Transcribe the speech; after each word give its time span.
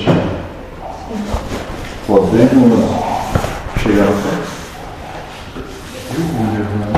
noite. 0.00 0.20
Podemos 2.06 2.80
chegar 3.82 4.06
ao 4.06 4.12
pé? 4.12 4.34
Eu 6.14 6.22
vou 6.24 6.46
levar. 6.52 6.92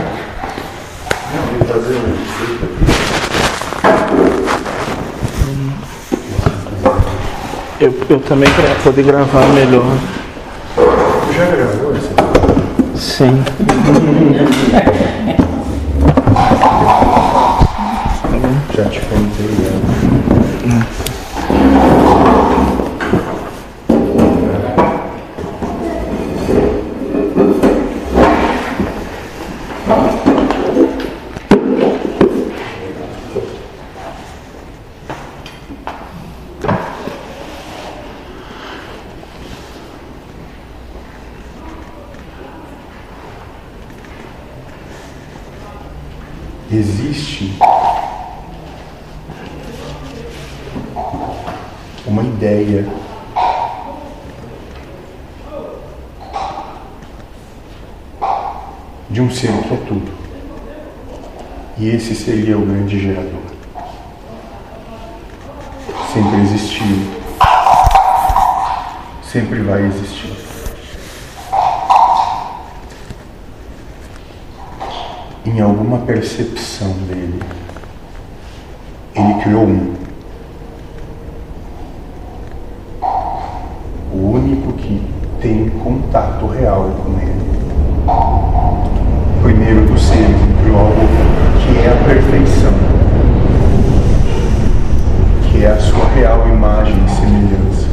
Eu 1.34 1.42
vou 1.58 1.64
fazer 1.66 1.94
uma 1.96 2.08
receita 2.16 2.64
aqui. 2.64 2.84
Eu, 7.80 7.90
eu 8.08 8.20
também 8.20 8.48
para 8.52 8.74
poder 8.82 9.04
gravar 9.04 9.46
melhor. 9.48 9.98
Já 11.36 11.46
gravou 11.46 11.94
essa? 11.96 12.12
Sim. 12.96 13.42
Já 18.74 18.84
te 18.88 19.00
contei 19.00 19.66
ela. 19.66 19.82
Existe 46.74 47.52
uma 52.06 52.22
ideia 52.22 52.88
de 59.10 59.20
um 59.20 59.30
ser 59.30 59.52
que 59.64 59.74
é 59.74 59.76
tudo. 59.86 60.10
E 61.76 61.90
esse 61.90 62.11
seria 62.24 62.56
o 62.56 62.64
grande 62.64 63.00
gerador. 63.00 63.42
Sempre 66.12 66.40
existiu. 66.42 66.86
Sempre 69.24 69.60
vai 69.62 69.82
existir. 69.86 70.32
Em 75.44 75.60
alguma 75.60 75.98
percepção 75.98 76.92
dele, 77.08 77.42
ele 79.16 79.34
criou 79.42 79.64
um. 79.64 79.94
O 84.12 84.30
único 84.34 84.72
que 84.74 85.04
tem 85.40 85.68
contato 85.70 86.46
real 86.46 86.88
com 87.04 87.18
ele. 87.18 87.42
Primeiro 89.42 89.86
dos 89.86 90.02
seres, 90.04 90.36
criou 90.62 90.78
algo 90.78 91.21
que 91.72 91.78
é 91.78 91.88
a 91.88 91.96
perfeição, 92.04 92.72
que 95.50 95.64
é 95.64 95.68
a 95.68 95.80
sua 95.80 96.04
real 96.14 96.46
imagem 96.48 96.96
e 97.04 97.10
semelhança. 97.10 97.88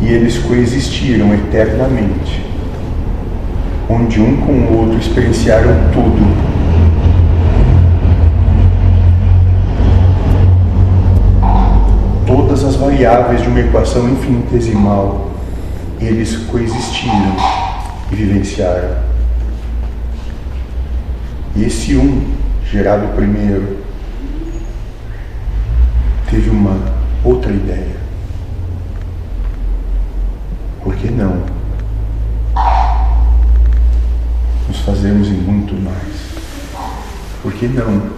E 0.00 0.12
eles 0.12 0.38
coexistiram 0.38 1.34
eternamente, 1.34 2.46
onde 3.90 4.20
um 4.20 4.36
com 4.36 4.52
o 4.52 4.78
outro 4.78 4.98
experienciaram 4.98 5.74
tudo 5.92 6.48
todas 12.26 12.62
as 12.62 12.76
variáveis 12.76 13.40
de 13.40 13.48
uma 13.48 13.60
equação 13.60 14.06
infinitesimal, 14.10 15.28
eles 16.00 16.36
coexistiram 16.46 17.36
e 18.10 18.14
vivenciaram. 18.14 18.98
E 21.56 21.64
esse 21.64 21.96
um, 21.96 22.34
gerado 22.64 23.08
primeiro, 23.14 23.78
teve 26.30 26.50
uma 26.50 26.78
outra 27.24 27.52
ideia. 27.52 27.96
Por 30.82 30.94
que 30.94 31.10
não 31.10 31.42
nos 34.68 34.78
fazermos 34.80 35.28
em 35.28 35.32
muito 35.32 35.74
mais? 35.74 36.28
Por 37.42 37.52
que 37.52 37.66
não 37.66 38.10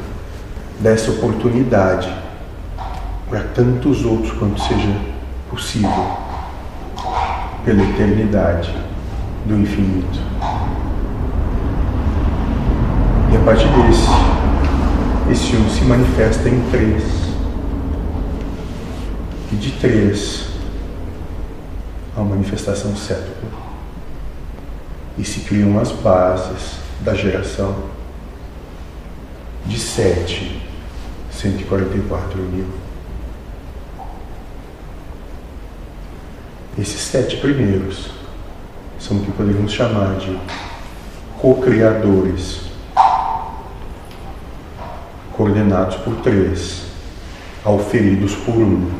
dessa 0.80 1.10
oportunidade 1.10 2.12
para 3.28 3.42
tantos 3.54 4.04
outros 4.04 4.32
quanto 4.32 4.60
seja 4.60 4.96
possível, 5.48 6.29
pela 7.64 7.82
eternidade 7.82 8.74
do 9.46 9.56
infinito. 9.56 10.18
E 13.32 13.36
a 13.36 13.40
partir 13.40 13.68
desse, 13.68 14.08
esse 15.30 15.56
um 15.56 15.68
se 15.68 15.84
manifesta 15.84 16.48
em 16.48 16.60
três. 16.70 17.02
E 19.52 19.56
de 19.56 19.72
três, 19.72 20.48
a 22.16 22.20
manifestação 22.20 22.96
sétupla. 22.96 23.50
E 25.18 25.24
se 25.24 25.40
criam 25.40 25.78
as 25.78 25.92
bases 25.92 26.78
da 27.00 27.14
geração 27.14 27.90
de 29.66 29.78
sete, 29.78 30.60
144 31.30 32.38
mil. 32.42 32.79
Esses 36.80 37.02
sete 37.02 37.36
primeiros 37.36 38.10
são 38.98 39.18
o 39.18 39.20
que 39.20 39.30
poderíamos 39.32 39.70
chamar 39.70 40.14
de 40.14 40.40
co-criadores, 41.38 42.70
coordenados 45.36 45.96
por 45.96 46.16
três, 46.22 46.84
auferidos 47.62 48.34
por 48.34 48.54
um, 48.54 48.90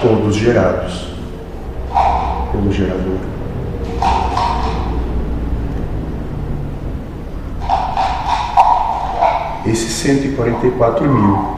todos 0.00 0.36
gerados 0.36 1.08
pelo 2.52 2.72
gerador. 2.72 3.18
Esses 9.66 9.92
144 9.94 11.12
mil 11.12 11.56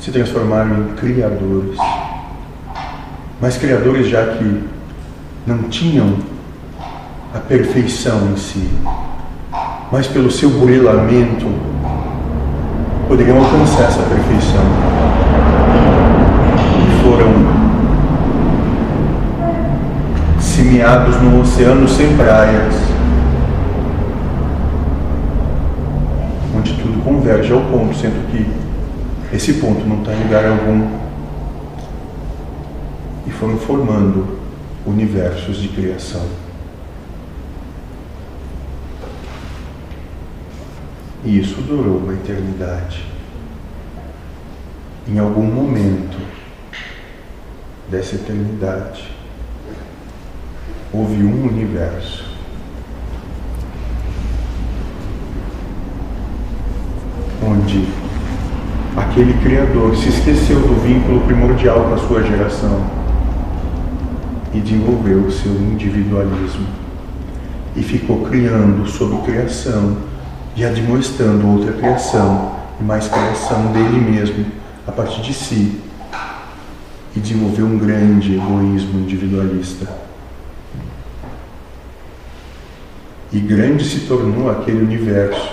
se 0.00 0.10
transformaram 0.10 0.84
em 0.84 0.94
criadores 0.94 1.76
mas 3.40 3.56
criadores 3.56 4.08
já 4.08 4.24
que 4.26 4.62
não 5.46 5.62
tinham 5.64 6.16
a 7.34 7.38
perfeição 7.38 8.28
em 8.32 8.36
si, 8.36 8.68
mas 9.90 10.06
pelo 10.06 10.30
seu 10.30 10.50
burilamento 10.50 11.46
poderiam 13.08 13.38
alcançar 13.38 13.84
essa 13.84 14.02
perfeição. 14.02 14.62
E 16.76 17.02
foram 17.02 17.60
semeados 20.38 21.16
no 21.22 21.40
oceano 21.40 21.88
sem 21.88 22.14
praias, 22.16 22.74
onde 26.56 26.74
tudo 26.74 27.02
converge 27.02 27.52
ao 27.52 27.62
ponto, 27.62 27.96
sendo 27.96 28.30
que 28.30 28.46
esse 29.34 29.54
ponto 29.54 29.86
não 29.88 29.98
está 29.98 30.12
em 30.12 30.22
lugar 30.24 30.44
algum 30.44 31.09
e 33.30 33.32
foram 33.32 33.56
formando 33.58 34.40
universos 34.84 35.58
de 35.58 35.68
criação. 35.68 36.26
E 41.24 41.38
isso 41.38 41.60
durou 41.62 41.98
uma 41.98 42.14
eternidade. 42.14 43.04
Em 45.06 45.18
algum 45.18 45.44
momento 45.44 46.18
dessa 47.88 48.16
eternidade, 48.16 49.14
houve 50.92 51.22
um 51.22 51.46
universo. 51.46 52.24
Onde 57.42 57.86
aquele 58.96 59.34
Criador 59.42 59.96
se 59.96 60.08
esqueceu 60.08 60.60
do 60.60 60.82
vínculo 60.82 61.20
primordial 61.22 61.84
com 61.84 61.94
a 61.94 61.98
sua 61.98 62.22
geração 62.22 62.99
e 64.52 64.60
desenvolveu 64.60 65.20
o 65.20 65.32
seu 65.32 65.52
individualismo 65.52 66.66
e 67.76 67.82
ficou 67.82 68.26
criando 68.26 68.88
sob 68.88 69.22
criação 69.24 69.96
e 70.56 70.64
admoestando 70.64 71.46
outra 71.46 71.72
criação 71.72 72.56
e 72.80 72.82
mais 72.82 73.06
criação 73.08 73.72
dele 73.72 74.00
mesmo 74.00 74.46
a 74.86 74.92
partir 74.92 75.22
de 75.22 75.32
si 75.32 75.80
e 77.14 77.20
desenvolveu 77.20 77.66
um 77.66 77.78
grande 77.78 78.34
egoísmo 78.34 79.00
individualista. 79.00 79.88
E 83.32 83.38
grande 83.38 83.84
se 83.84 84.00
tornou 84.00 84.50
aquele 84.50 84.82
universo 84.82 85.52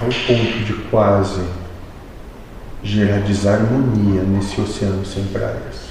ao 0.00 0.06
ponto 0.06 0.64
de 0.64 0.72
quase 0.88 1.42
gerar 2.82 3.18
desarmonia 3.20 4.22
nesse 4.22 4.60
oceano 4.60 5.04
sem 5.04 5.24
praias. 5.24 5.87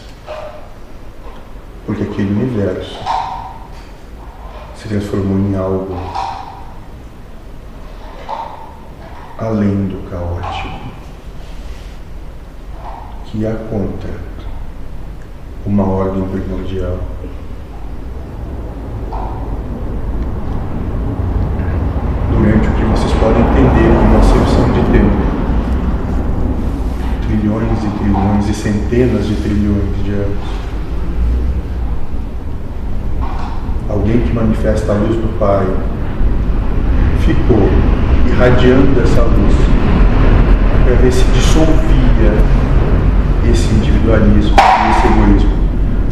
Porque 1.87 2.03
aquele 2.03 2.31
universo 2.33 2.99
se 4.75 4.89
transformou 4.89 5.39
em 5.39 5.55
algo 5.55 5.95
além 9.37 9.87
do 9.87 10.09
caótico, 10.09 10.79
que 13.25 13.41
contra 13.69 14.19
uma 15.65 15.87
ordem 15.87 16.27
primordial. 16.27 16.99
Durante 22.31 22.67
o 22.67 22.73
que 22.73 22.83
vocês 22.83 23.13
podem 23.13 23.41
entender 23.41 23.95
como 23.95 24.17
acepção 24.17 24.73
de 24.73 24.81
tempo, 24.91 25.23
trilhões 27.27 27.83
e 27.83 27.89
trilhões 27.97 28.49
e 28.49 28.53
centenas 28.53 29.25
de 29.25 29.35
trilhões 29.35 30.03
de 30.03 30.11
anos. 30.11 30.66
Que 34.25 34.33
manifesta 34.33 34.91
a 34.91 34.95
luz 34.95 35.15
do 35.15 35.39
Pai 35.39 35.65
ficou 37.19 37.69
irradiando 38.27 38.99
essa 38.99 39.21
luz 39.21 39.55
para 40.83 40.95
ver 40.95 41.11
se 41.11 41.23
dissolvia 41.25 42.33
esse 43.49 43.73
individualismo 43.75 44.55
esse 44.91 45.07
egoísmo, 45.07 45.51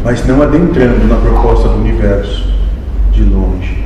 mas 0.04 0.26
não 0.26 0.42
adentrando 0.42 1.06
na 1.08 1.16
proposta 1.16 1.68
do 1.68 1.76
universo 1.76 2.52
de 3.10 3.24
longe. 3.24 3.84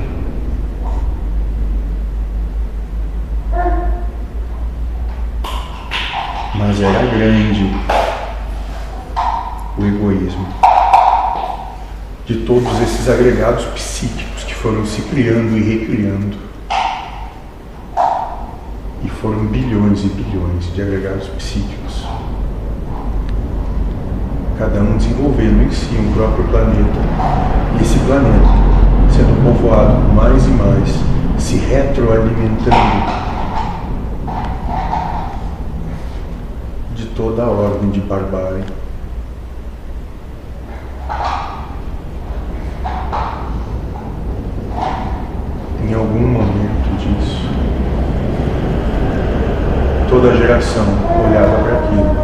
Mas 6.55 6.81
era 6.81 7.07
grande 7.07 7.75
o 9.79 9.85
egoísmo 9.87 10.47
de 12.31 12.47
todos 12.47 12.81
esses 12.81 13.09
agregados 13.09 13.65
psíquicos 13.75 14.45
que 14.45 14.55
foram 14.55 14.87
se 14.87 15.03
criando 15.03 15.59
e 15.59 15.79
recriando. 15.79 16.51
Foram 19.21 19.45
bilhões 19.49 20.03
e 20.03 20.09
bilhões 20.09 20.73
de 20.75 20.81
agregados 20.81 21.29
psíquicos, 21.37 22.07
cada 24.59 24.81
um 24.81 24.97
desenvolvendo 24.97 25.63
em 25.63 25.71
si 25.71 25.95
um 25.95 26.11
próprio 26.15 26.45
planeta, 26.45 27.01
e 27.79 27.83
esse 27.83 27.99
planeta 27.99 28.49
sendo 29.15 29.45
povoado 29.45 30.15
mais 30.15 30.47
e 30.47 30.51
mais, 30.53 30.89
se 31.39 31.57
retroalimentando 31.57 32.71
de 36.95 37.05
toda 37.09 37.43
a 37.43 37.51
ordem 37.51 37.91
de 37.91 38.01
barbárie. 38.01 38.65
Em 45.87 45.93
algum 45.93 46.27
momento 46.27 46.97
disso, 46.97 47.51
toda 50.21 50.37
geração 50.37 50.85
olhava 51.27 51.63
para 51.63 51.79
aquilo. 51.79 52.15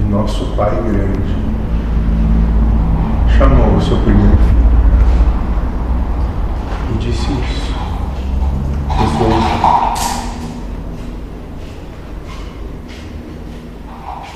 E 0.00 0.02
nosso 0.10 0.46
Pai 0.56 0.70
grande 0.70 1.32
chamou 3.38 3.76
o 3.76 3.80
seu 3.80 3.96
primeiro 3.98 4.36
filho 4.36 4.66
e 6.92 6.98
disse 6.98 7.30
isso. 7.30 7.72
Resolva. 8.88 9.94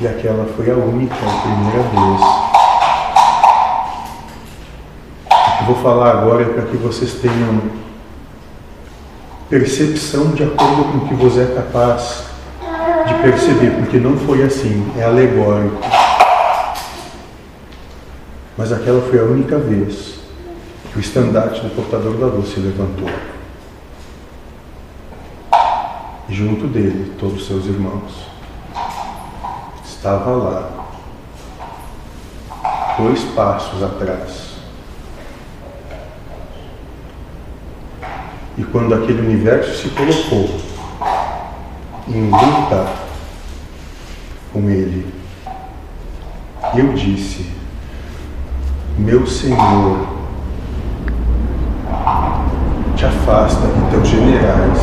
E 0.00 0.06
aquela 0.06 0.44
foi 0.56 0.70
a 0.70 0.74
única, 0.74 1.16
a 1.16 1.40
primeira 1.42 1.82
vez. 1.82 2.20
O 5.26 5.58
que 5.58 5.62
eu 5.62 5.66
vou 5.66 5.76
falar 5.82 6.10
agora 6.12 6.42
é 6.42 6.46
para 6.46 6.62
que 6.62 6.76
vocês 6.76 7.14
tenham 7.14 7.86
percepção 9.48 10.32
de 10.32 10.42
acordo 10.42 10.84
com 10.84 10.98
o 10.98 11.08
que 11.08 11.14
você 11.14 11.42
é 11.42 11.54
capaz 11.54 12.24
de 13.06 13.14
perceber, 13.22 13.70
porque 13.76 13.98
não 13.98 14.16
foi 14.18 14.42
assim, 14.42 14.92
é 14.98 15.04
alegórico. 15.04 15.80
Mas 18.56 18.72
aquela 18.72 19.00
foi 19.02 19.20
a 19.20 19.24
única 19.24 19.58
vez 19.58 20.16
que 20.90 20.98
o 20.98 21.00
estandarte 21.00 21.60
do 21.60 21.74
portador 21.74 22.16
da 22.16 22.26
luz 22.26 22.48
se 22.52 22.58
levantou. 22.58 23.08
E 26.28 26.34
junto 26.34 26.66
dele, 26.66 27.14
todos 27.18 27.42
os 27.42 27.46
seus 27.46 27.66
irmãos. 27.66 28.26
Estava 29.84 30.30
lá, 30.30 30.88
dois 32.98 33.22
passos 33.34 33.82
atrás 33.82 34.45
E 38.58 38.64
quando 38.64 38.94
aquele 38.94 39.20
universo 39.20 39.82
se 39.82 39.90
colocou 39.90 40.48
em 42.08 42.30
luta 42.30 42.86
com 44.52 44.70
ele, 44.70 45.06
eu 46.74 46.92
disse: 46.94 47.50
Meu 48.96 49.26
Senhor, 49.26 50.06
te 52.96 53.04
afasta 53.04 53.66
que 53.66 53.90
teus 53.90 54.08
generais 54.08 54.78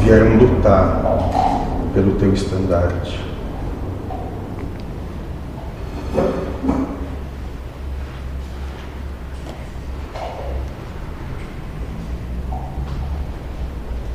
vieram 0.00 0.36
lutar 0.36 1.00
pelo 1.94 2.16
teu 2.16 2.34
estandarte. 2.34 3.31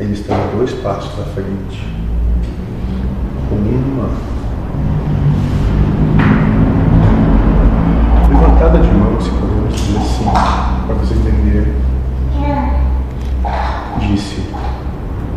Ele 0.08 0.16
está 0.16 0.36
a 0.36 0.56
dois 0.56 0.72
passos 0.72 1.20
à 1.20 1.24
frente, 1.34 1.86
com 3.50 3.56
uma 3.56 4.10
levantada 8.30 8.80
de 8.80 8.88
mão, 8.88 9.20
se 9.20 9.30
podemos 9.32 9.76
dizer 9.76 9.98
assim, 9.98 10.24
para 10.86 10.96
você 10.96 11.14
entender. 11.14 11.76
Disse: 14.00 14.48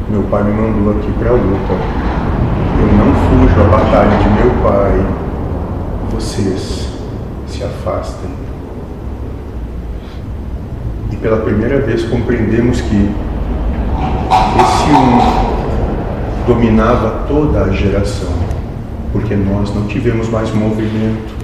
Meu 0.08 0.22
pai 0.30 0.44
me 0.44 0.52
mandou 0.52 0.92
aqui 0.92 1.10
para 1.18 1.30
a 1.30 1.32
luta. 1.32 1.74
Eu 2.78 2.92
não 2.96 3.12
fujo 3.26 3.60
à 3.62 3.76
batalha 3.76 4.18
de 4.18 4.28
meu 4.28 4.52
pai. 4.62 5.04
Vocês 6.12 6.92
se 7.48 7.64
afastem. 7.64 8.30
E 11.10 11.16
pela 11.16 11.38
primeira 11.38 11.80
vez 11.80 12.04
compreendemos 12.04 12.80
que 12.82 13.29
esse 14.58 14.90
um 14.92 15.50
dominava 16.46 17.26
toda 17.28 17.62
a 17.62 17.70
geração, 17.70 18.32
porque 19.12 19.36
nós 19.36 19.74
não 19.74 19.86
tivemos 19.86 20.28
mais 20.28 20.50
movimento. 20.52 21.34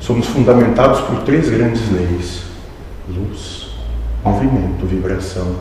Somos 0.00 0.26
fundamentados 0.26 1.00
por 1.00 1.22
três 1.22 1.48
grandes 1.48 1.90
leis: 1.90 2.44
luz, 3.08 3.76
movimento, 4.24 4.86
vibração. 4.86 5.56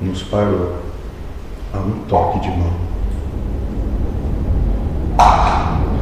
Nos 0.00 0.22
parou 0.24 0.76
a 1.72 1.78
um 1.78 2.04
toque 2.08 2.40
de 2.40 2.50
mão. 2.50 2.72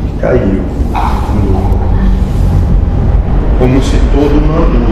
E 0.06 0.20
caiu 0.20 0.62
no 1.34 1.82
como 3.62 3.80
se 3.80 3.96
uma 3.96 4.58
luz 4.58 4.91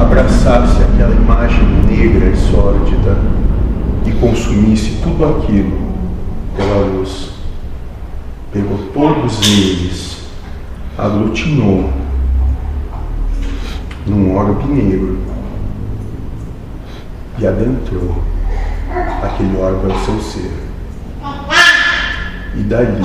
abraçasse 0.00 0.82
aquela 0.82 1.14
imagem 1.14 1.64
negra 1.86 2.26
e 2.26 2.36
sórdida 2.36 3.18
e 4.06 4.12
consumisse 4.12 5.00
tudo 5.02 5.24
aquilo 5.24 5.76
pela 6.56 6.86
luz. 6.86 7.30
Pegou 8.52 8.78
todos 8.94 9.42
eles, 9.42 10.22
aglutinou 10.96 11.92
num 14.06 14.36
orbe 14.36 14.64
negro 14.68 15.18
e 17.38 17.46
adentrou 17.46 18.22
aquele 19.22 19.56
orbe 19.56 19.92
ao 19.92 19.98
seu 20.04 20.20
ser. 20.20 20.52
E 22.54 22.60
dali 22.62 23.02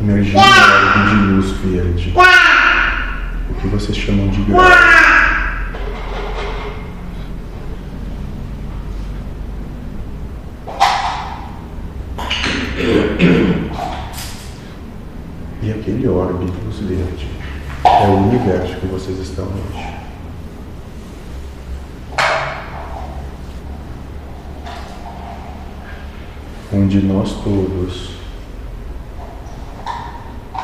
emergiu 0.00 0.38
um 0.38 0.42
orbe 0.42 1.10
de 1.10 1.16
luz 1.26 1.50
verde 1.62 2.14
que 3.60 3.68
vocês 3.68 3.96
chamam 3.96 4.28
de 4.28 4.42
grau. 4.42 5.05
Orbe 16.04 16.44
de 16.44 16.64
luz 16.64 16.78
verde 16.80 17.26
é 17.84 18.06
o 18.06 18.16
universo 18.16 18.76
que 18.76 18.86
vocês 18.86 19.18
estão 19.18 19.46
hoje. 19.46 19.96
Onde 26.72 27.00
nós 27.00 27.32
todos 27.42 28.10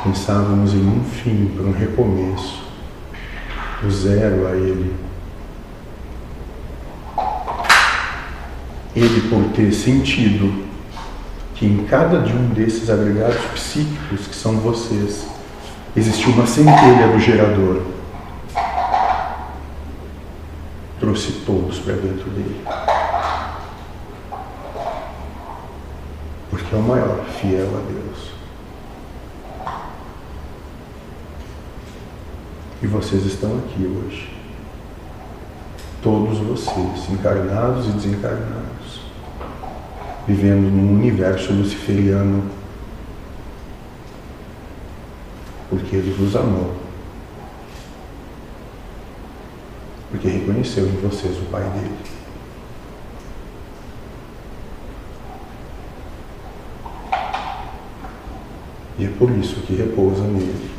pensávamos 0.05 0.75
em 0.75 0.87
um 0.87 1.03
fim, 1.03 1.47
para 1.57 1.65
um 1.65 1.73
recomeço, 1.73 2.62
o 3.83 3.91
zero 3.91 4.47
a 4.49 4.51
ele. 4.55 4.95
Ele, 8.95 9.29
por 9.31 9.45
ter 9.53 9.73
sentido 9.73 10.72
que 11.62 11.66
em 11.69 11.85
cada 11.85 12.19
de 12.19 12.33
um 12.33 12.49
desses 12.49 12.90
agregados 12.90 13.40
psíquicos 13.54 14.26
que 14.26 14.35
são 14.35 14.57
vocês, 14.57 15.28
existiu 15.97 16.33
uma 16.33 16.45
centelha 16.45 17.07
do 17.07 17.21
gerador. 17.21 17.83
Trouxe 20.99 21.31
todos 21.47 21.78
para 21.78 21.95
dentro 21.95 22.28
dele. 22.31 22.64
Porque 26.50 26.75
é 26.75 26.78
o 26.78 26.83
maior, 26.83 27.25
fiel 27.40 27.69
a 27.69 27.92
Deus. 27.92 28.33
E 32.83 32.87
vocês 32.88 33.25
estão 33.25 33.57
aqui 33.59 33.87
hoje. 33.87 34.37
Todos 36.02 36.38
vocês, 36.38 37.09
encarnados 37.09 37.87
e 37.87 37.90
desencarnados, 37.92 38.72
vivendo 40.26 40.71
num 40.71 40.95
universo 40.95 41.52
luciferiano 41.52 42.45
porque 45.73 45.97
ele 45.97 46.12
vos 46.12 46.37
amou. 46.37 46.76
Porque 50.11 50.29
reconheceu 50.29 50.87
em 50.87 50.97
vocês 50.97 51.35
o 51.38 51.47
Pai 51.47 51.62
dele. 51.71 51.97
E 58.99 59.07
é 59.07 59.09
por 59.19 59.31
isso 59.31 59.62
que 59.62 59.75
repousa 59.75 60.25
nele 60.25 60.71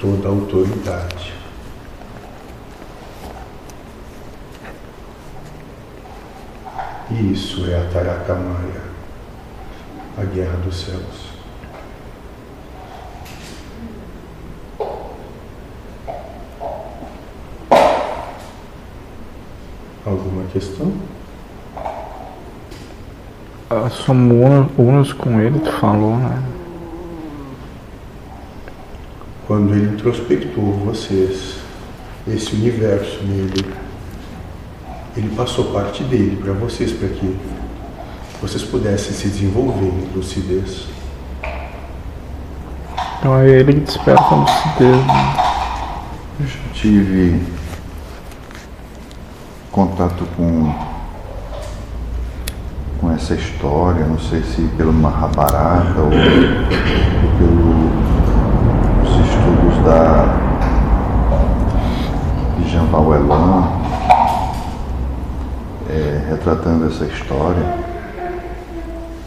toda 0.00 0.26
a 0.26 0.32
autoridade. 0.32 1.39
Isso 7.20 7.66
é 7.70 7.76
a 7.76 7.84
Tarakamaya, 7.90 8.82
a 10.16 10.24
guerra 10.24 10.56
dos 10.64 10.80
céus. 10.80 11.30
Alguma 20.06 20.44
questão? 20.50 20.92
Ah, 23.68 23.90
somos 23.90 24.66
unos 24.78 25.12
com 25.12 25.40
ele, 25.40 25.60
tu 25.60 25.72
falou, 25.72 26.16
né? 26.16 26.42
Quando 29.46 29.74
ele 29.74 29.94
introspectou 29.94 30.72
vocês, 30.72 31.58
esse 32.26 32.54
universo 32.54 33.22
nele, 33.24 33.89
ele 35.16 35.34
passou 35.34 35.72
parte 35.72 36.02
dele 36.04 36.36
para 36.42 36.52
vocês, 36.52 36.92
para 36.92 37.08
que 37.08 37.36
vocês 38.40 38.62
pudessem 38.62 39.12
se 39.12 39.28
desenvolver 39.28 39.86
em 39.86 40.10
lucidez. 40.14 40.86
Então 43.18 43.36
é 43.38 43.48
ele 43.48 43.74
que 43.74 43.80
desperta 43.80 44.22
a 44.22 44.34
lucidez. 44.34 45.06
Né? 45.06 45.36
Eu 46.40 46.46
já 46.46 46.58
tive 46.72 47.42
contato 49.70 50.26
com, 50.36 50.72
com 53.00 53.12
essa 53.12 53.34
história, 53.34 54.06
não 54.06 54.18
sei 54.18 54.42
se 54.42 54.62
pelo 54.76 54.92
Mahabharata 54.92 56.00
ou, 56.00 56.06
ou 56.06 56.10
pelos 57.38 57.90
estudos 59.26 59.84
da 59.84 60.38
de 62.58 62.70
Jean 62.70 62.86
Paul 62.86 63.14
Elan, 63.14 63.79
retratando 66.30 66.86
essa 66.86 67.04
história. 67.04 67.74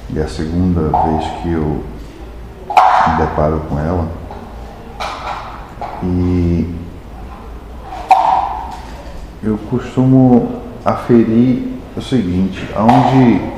E 0.10 0.20
é 0.20 0.24
a 0.24 0.28
segunda 0.28 0.82
vez 0.82 1.26
que 1.42 1.52
eu 1.52 1.84
me 3.08 3.18
deparo 3.18 3.62
com 3.70 3.78
ela. 3.78 4.08
E 6.02 6.74
eu 9.44 9.58
costumo 9.70 10.62
aferir 10.86 11.74
o 11.96 12.02
seguinte, 12.02 12.68
onde 12.78 13.54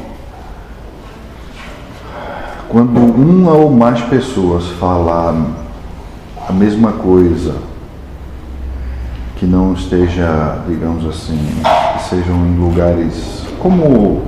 quando 2.67 2.99
uma 2.99 3.53
ou 3.53 3.69
mais 3.69 4.01
pessoas 4.01 4.67
falam 4.79 5.55
a 6.47 6.51
mesma 6.51 6.93
coisa, 6.93 7.55
que 9.37 9.45
não 9.45 9.73
esteja, 9.73 10.59
digamos 10.67 11.05
assim, 11.05 11.39
que 11.93 12.03
sejam 12.03 12.35
em 12.45 12.57
lugares 12.57 13.34
como 13.65 14.21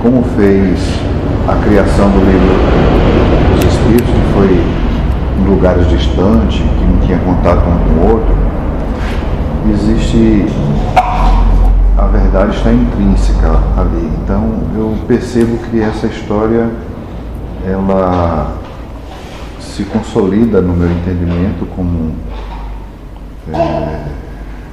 como 0.00 0.22
fez 0.36 0.78
a 1.48 1.56
criação 1.56 2.08
do 2.08 2.20
livro 2.20 2.54
dos 3.56 3.64
Espíritos, 3.64 4.14
que 4.14 4.32
foi 4.32 4.62
em 5.40 5.44
lugares 5.44 5.88
distantes, 5.88 6.60
que 6.60 6.84
não 6.84 7.00
tinha 7.00 7.18
contato 7.18 7.66
um 7.68 7.78
com 7.78 8.00
o 8.00 8.12
outro, 8.12 8.34
existe 9.72 10.46
a 11.98 12.06
verdade 12.06 12.56
está 12.56 12.70
intrínseca 12.70 13.48
ali. 13.76 14.08
Então 14.22 14.54
eu 14.76 14.94
percebo 15.08 15.58
que 15.68 15.80
essa 15.80 16.06
história 16.06 16.70
ela 17.66 18.52
se 19.58 19.82
consolida 19.82 20.60
no 20.60 20.74
meu 20.74 20.92
entendimento 20.92 21.66
como, 21.74 22.14
é, 23.52 24.00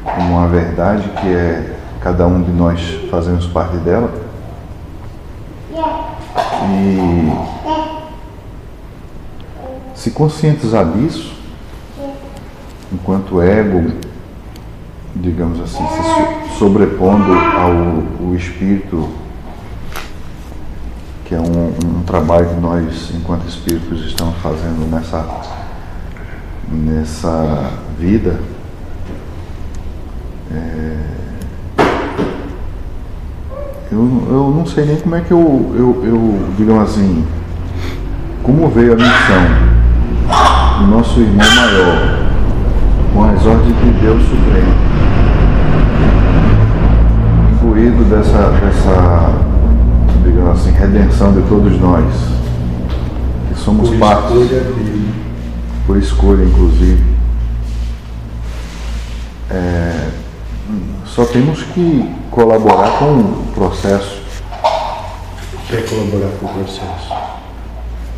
como 0.03 0.37
uma 0.37 0.47
verdade 0.47 1.09
que 1.19 1.29
é 1.29 1.80
cada 2.01 2.27
um 2.27 2.41
de 2.41 2.51
nós 2.51 2.81
fazemos 3.09 3.45
parte 3.47 3.77
dela. 3.77 4.11
E 6.73 7.31
se 9.95 10.11
conscientizar 10.11 10.85
disso, 10.91 11.33
enquanto 12.91 13.41
ego 13.41 13.91
digamos 15.15 15.59
assim, 15.59 15.85
se 15.87 16.57
sobrepondo 16.57 17.31
ao 17.33 18.35
espírito, 18.35 19.09
que 21.25 21.35
é 21.35 21.39
um, 21.39 21.99
um, 21.99 22.03
trabalho 22.03 22.49
que 22.49 22.55
nós, 22.55 23.11
enquanto 23.13 23.47
espíritos, 23.47 24.05
estamos 24.05 24.35
fazendo 24.37 24.89
nessa, 24.89 25.25
nessa 26.69 27.71
vida. 27.97 28.39
É, 30.51 31.20
eu, 33.91 33.99
eu 34.29 34.53
não 34.55 34.65
sei 34.65 34.85
nem 34.85 34.95
como 34.95 35.15
é 35.15 35.21
que 35.21 35.31
eu, 35.31 35.71
eu, 35.75 36.03
eu, 36.05 36.53
digamos 36.57 36.89
assim, 36.89 37.25
como 38.41 38.69
veio 38.69 38.93
a 38.93 38.95
missão 38.95 39.43
do 40.79 40.87
nosso 40.87 41.19
irmão 41.19 41.45
maior 41.55 42.21
com 43.13 43.23
as 43.25 43.45
ordens 43.45 43.75
de 43.75 43.91
Deus 43.99 44.23
Supremo. 44.23 44.73
Incluído 47.53 48.09
dessa, 48.09 48.49
dessa 48.61 49.33
digamos 50.23 50.59
assim, 50.61 50.71
redenção 50.71 51.33
de 51.33 51.41
todos 51.49 51.77
nós, 51.81 52.05
que 53.49 53.59
somos 53.59 53.89
por 53.89 53.99
parte, 53.99 54.33
escolha 54.33 54.63
por 55.85 55.97
escolha 55.97 56.43
inclusive. 56.45 57.03
É, 59.49 60.20
só 61.15 61.25
temos 61.25 61.63
que 61.63 62.09
colaborar 62.29 62.99
com 62.99 63.19
o 63.19 63.51
processo. 63.53 64.21
Quer 65.67 65.87
colaborar 65.87 66.31
com 66.39 66.45
o 66.47 66.53
processo? 66.53 67.13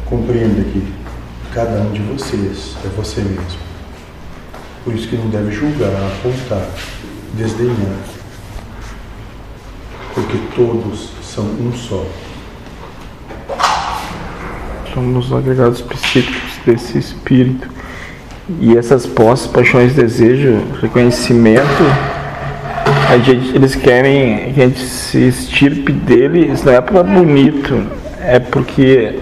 Compreenda 0.05 0.63
que 0.63 0.93
cada 1.53 1.81
um 1.81 1.91
de 1.91 2.01
vocês 2.01 2.75
é 2.83 2.87
você 2.89 3.21
mesmo. 3.21 3.63
Por 4.83 4.93
isso 4.93 5.07
que 5.07 5.15
não 5.15 5.29
deve 5.29 5.51
julgar, 5.51 5.91
apontar, 5.91 6.67
desdenhar 7.33 7.99
porque 10.13 10.37
todos 10.55 11.09
são 11.21 11.43
um 11.43 11.71
só. 11.73 12.05
Somos 14.93 15.33
agregados 15.33 15.81
psíquicos 15.81 16.59
desse 16.65 16.97
espírito. 16.99 17.67
E 18.59 18.77
essas 18.77 19.07
posses, 19.07 19.47
paixões, 19.47 19.93
desejo, 19.93 20.61
reconhecimento, 20.81 21.83
gente, 23.23 23.55
eles 23.55 23.75
querem 23.75 24.53
que 24.53 24.61
a 24.61 24.67
gente 24.67 24.79
se 24.79 25.27
estirpe 25.27 25.91
dele, 25.91 26.51
isso 26.51 26.65
não 26.65 26.73
é 26.73 26.81
para 26.81 27.03
bonito, 27.03 27.83
é 28.19 28.39
porque 28.39 29.19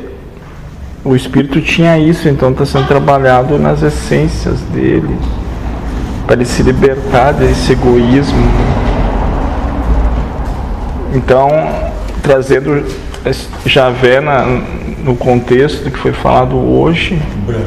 o 1.04 1.16
espírito 1.16 1.60
tinha 1.62 1.98
isso, 1.98 2.30
então 2.30 2.52
está 2.52 2.66
sendo 2.66 2.88
trabalhado 2.88 3.58
nas 3.58 3.82
essências 3.82 4.60
dele, 4.74 5.16
para 6.26 6.36
ele 6.36 6.46
se 6.46 6.62
libertar 6.62 7.34
desse 7.34 7.74
egoísmo. 7.74 8.44
Então, 11.14 11.50
trazendo 12.22 12.86
Javé 13.66 14.22
na, 14.22 14.46
no 15.04 15.16
contexto 15.16 15.90
que 15.90 15.98
foi 15.98 16.14
falado 16.14 16.56
hoje, 16.56 17.22
Brahma. 17.46 17.66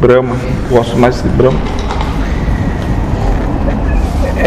Brahma, 0.00 0.36
gosto 0.70 0.96
mais 0.96 1.22
de 1.22 1.28
Brahma. 1.30 1.58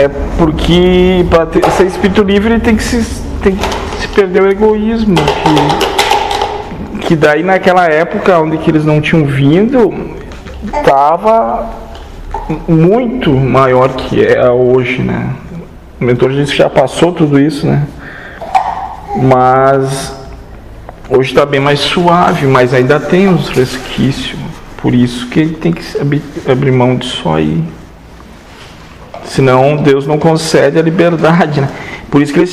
É 0.02 0.10
porque 0.36 1.24
para 1.30 1.48
ser 1.70 1.86
espírito 1.86 2.24
livre 2.24 2.60
tem 2.60 2.76
que 2.76 2.82
se, 2.82 3.22
tem 3.44 3.56
que 3.56 3.64
se 4.02 4.08
perder 4.08 4.42
o 4.42 4.50
egoísmo. 4.50 5.14
Que, 5.14 7.06
que 7.06 7.16
daí 7.16 7.44
naquela 7.44 7.86
época 7.86 8.40
onde 8.40 8.58
que 8.58 8.72
eles 8.72 8.84
não 8.84 9.00
tinham 9.00 9.26
vindo, 9.26 9.94
estava 10.66 11.70
muito 12.68 13.32
maior 13.32 13.90
que 13.90 14.26
é 14.26 14.50
hoje, 14.50 15.04
né? 15.04 15.36
O 16.00 16.04
mentor 16.04 16.32
disse 16.32 16.54
que 16.54 16.58
já 16.58 16.70
passou 16.70 17.14
tudo 17.14 17.40
isso, 17.40 17.68
né? 17.68 17.86
Mas 19.22 20.16
hoje 21.12 21.30
está 21.30 21.46
bem 21.46 21.60
mais 21.60 21.80
suave, 21.80 22.48
mas 22.48 22.74
ainda 22.74 23.00
tem 23.00 23.28
uns 23.28 23.50
resquícios. 23.50 24.40
Por 24.78 24.96
isso 24.96 25.28
que 25.28 25.42
ele 25.42 25.54
tem 25.54 25.72
que 25.72 25.84
abrir, 26.02 26.24
abrir 26.50 26.72
mão 26.72 26.96
disso 26.96 27.30
aí. 27.30 27.64
Senão 29.32 29.78
Deus 29.78 30.06
não 30.06 30.20
concede 30.20 30.78
a 30.78 30.82
liberdade. 30.82 31.62
Né? 31.62 31.70
Por 32.10 32.22
isso 32.22 32.34
que 32.34 32.40
ele 32.42 32.52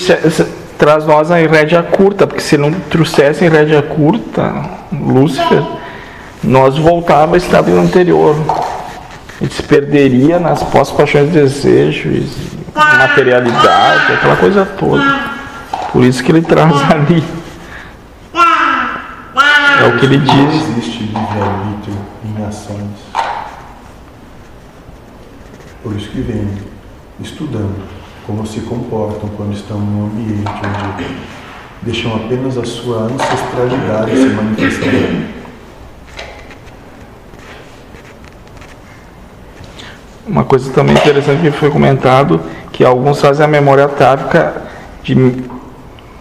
traz 0.78 1.04
nós 1.04 1.28
em 1.32 1.44
rédea 1.48 1.82
curta, 1.82 2.24
porque 2.24 2.40
se 2.40 2.56
não 2.56 2.70
trouxesse 2.70 3.44
em 3.44 3.48
rédea 3.48 3.82
curta, 3.82 4.54
Lúcifer, 4.92 5.60
nós 6.42 6.78
voltava 6.78 7.32
ao 7.32 7.36
estado 7.36 7.76
anterior. 7.76 8.36
A 9.40 9.42
gente 9.42 9.54
se 9.54 9.62
perderia 9.64 10.38
nas 10.38 10.62
pós-paixões 10.62 11.30
desejos, 11.30 12.30
materialidade, 12.72 14.12
aquela 14.12 14.36
coisa 14.36 14.64
toda. 14.64 15.20
Por 15.92 16.04
isso 16.04 16.22
que 16.22 16.30
ele 16.30 16.42
traz 16.42 16.72
ali. 16.92 17.24
É 19.82 19.86
o 19.88 19.98
que 19.98 20.06
ele 20.06 20.18
diz. 20.18 20.30
Não 20.30 20.78
existe 20.78 21.02
livre-arbítrio 21.02 21.98
em 22.24 22.44
ações. 22.46 22.98
Por 25.82 25.96
isso 25.96 26.08
que 26.10 26.20
vem 26.20 26.67
estudando 27.20 27.82
como 28.26 28.46
se 28.46 28.60
comportam 28.60 29.28
quando 29.36 29.54
estão 29.54 29.78
num 29.78 30.06
ambiente 30.06 30.44
onde 30.46 31.06
deixam 31.82 32.14
apenas 32.14 32.58
a 32.58 32.64
sua 32.64 33.04
ancestralidade 33.04 34.16
se 34.16 34.26
manifestar. 34.28 34.92
Uma 40.26 40.44
coisa 40.44 40.70
também 40.72 40.94
interessante 40.94 41.40
que 41.40 41.50
foi 41.50 41.70
comentado, 41.70 42.40
que 42.70 42.84
alguns 42.84 43.20
fazem 43.20 43.44
a 43.44 43.48
memória 43.48 43.86
atávica 43.86 44.62
de 45.02 45.14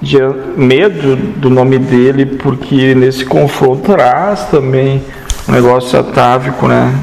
de 0.02 0.18
medo 0.56 1.16
do 1.16 1.50
nome 1.50 1.80
dele, 1.80 2.26
porque 2.26 2.94
nesse 2.94 3.26
confronto 3.26 3.92
traz 3.94 4.46
também 4.46 5.04
um 5.48 5.52
negócio 5.52 6.00
atávico, 6.00 6.68
né? 6.68 6.94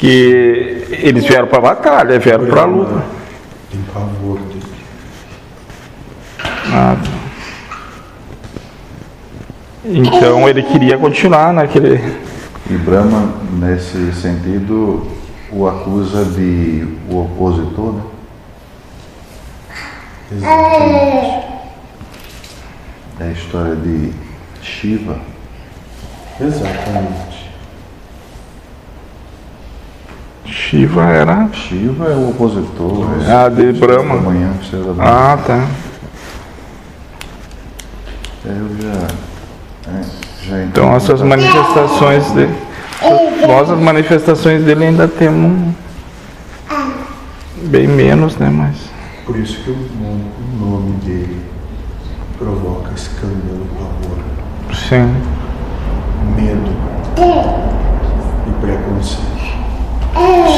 Que 0.00 0.86
eles 0.90 1.26
vieram 1.26 1.46
para 1.46 1.58
a 1.58 1.60
batalha, 1.60 2.18
vieram 2.18 2.46
para 2.46 2.62
a 2.62 2.64
luta. 2.64 3.04
Tem 3.70 3.82
pavor 3.92 4.40
tá. 6.70 6.96
Então 9.84 10.48
ele 10.48 10.62
queria 10.62 10.96
continuar 10.96 11.52
naquele. 11.52 11.96
E 12.70 12.74
Brahma, 12.78 13.34
nesse 13.58 14.12
sentido, 14.14 15.06
o 15.52 15.66
acusa 15.66 16.24
de 16.24 16.96
o 17.10 17.22
opositor, 17.22 17.94
né? 17.94 18.02
Exatamente. 20.32 21.50
É 23.18 23.24
a 23.24 23.32
história 23.32 23.76
de 23.76 24.12
Shiva. 24.62 25.18
Exatamente. 26.40 27.49
Shiva 30.50 31.04
era. 31.04 31.48
Shiva 31.52 32.06
é 32.06 32.14
o 32.14 32.30
opositor. 32.30 33.06
É 33.26 33.32
Ah, 33.32 33.48
de 33.48 33.72
Brahma. 33.72 34.16
Da 34.16 34.20
manhã, 34.20 34.50
estrela 34.60 34.86
da 34.86 34.92
manhã. 34.94 35.10
Ah, 35.10 35.38
tá. 35.46 35.66
É, 38.44 38.48
Eu 38.48 38.68
já. 38.82 39.06
É, 39.90 40.02
já 40.48 40.62
Então 40.64 40.94
essas 40.94 41.22
manifestações 41.22 42.30
dele. 42.32 42.54
Nós 43.46 43.70
as 43.70 43.78
manifestações 43.78 44.62
dele 44.64 44.86
ainda 44.86 45.06
temos 45.08 45.74
bem 47.62 47.86
menos, 47.86 48.36
né? 48.36 48.50
Mas. 48.50 48.76
Por 49.24 49.36
isso 49.38 49.62
que 49.62 49.70
o 49.70 49.76
nome, 50.00 50.24
o 50.52 50.64
nome 50.64 50.92
dele 51.04 51.40
provoca 52.38 52.90
escândalo, 52.94 53.66
pavor, 53.78 54.18
Sim. 54.74 55.14
medo 56.36 56.70
e 58.48 58.52
preconceito. 58.60 59.39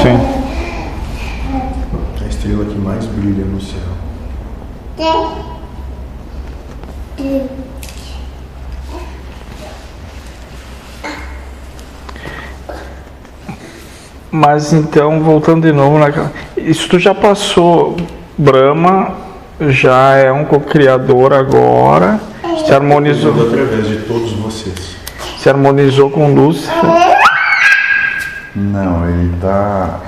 Sim. 0.02 0.18
A 2.24 2.28
estrela 2.28 2.64
que 2.64 2.78
mais 2.78 3.04
brilha 3.06 3.44
no 3.44 3.60
céu. 3.60 3.92
Mas 14.30 14.72
então, 14.72 15.20
voltando 15.20 15.66
de 15.66 15.72
novo 15.72 15.98
naquela. 15.98 16.32
Isso 16.56 16.88
tu 16.88 16.98
já 16.98 17.14
passou. 17.14 17.96
Brahma 18.36 19.14
já 19.60 20.16
é 20.16 20.32
um 20.32 20.44
co-criador 20.44 21.34
agora. 21.34 22.18
Se 22.64 22.72
harmonizou, 22.72 23.32
através 23.32 23.86
de 23.88 23.96
todos 23.98 24.32
vocês. 24.32 24.96
se 25.38 25.48
harmonizou 25.48 26.10
com 26.10 26.32
Lúcifer. 26.32 27.11
Não, 28.54 29.08
ele 29.08 29.34
está. 29.34 30.00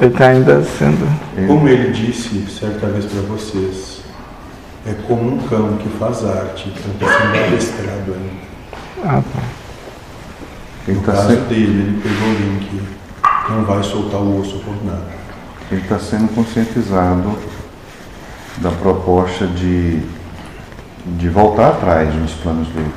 Ele 0.00 0.10
está 0.12 0.26
ainda 0.28 0.62
sendo. 0.64 1.06
Como 1.46 1.68
ele 1.68 1.92
disse 1.92 2.46
certa 2.50 2.86
vez 2.86 3.04
para 3.04 3.20
vocês, 3.22 4.00
é 4.86 4.94
como 5.06 5.34
um 5.34 5.38
cão 5.46 5.76
que 5.76 5.88
faz 5.98 6.24
arte, 6.24 6.70
então 6.74 6.92
está 7.08 7.20
sendo 7.20 7.44
adestrado 7.44 8.14
ainda. 8.14 8.40
Ah, 9.04 9.22
tá. 9.22 9.42
Ele 10.88 10.96
No 10.96 11.00
está 11.02 11.12
caso 11.12 11.28
sendo, 11.28 11.48
dele, 11.48 11.82
ele 11.82 12.02
pegou 12.02 12.28
alguém 12.28 12.58
que 12.60 13.52
não 13.52 13.64
vai 13.64 13.82
soltar 13.82 14.20
o 14.20 14.40
osso 14.40 14.58
por 14.60 14.74
nada. 14.84 15.04
ele 15.70 15.82
tá 15.82 15.98
sendo 15.98 16.34
conscientizado 16.34 17.36
da 18.58 18.70
proposta 18.70 19.46
de, 19.46 20.00
de 21.18 21.28
voltar 21.28 21.68
atrás 21.68 22.14
nos 22.14 22.32
planos 22.32 22.68
dele. 22.68 22.92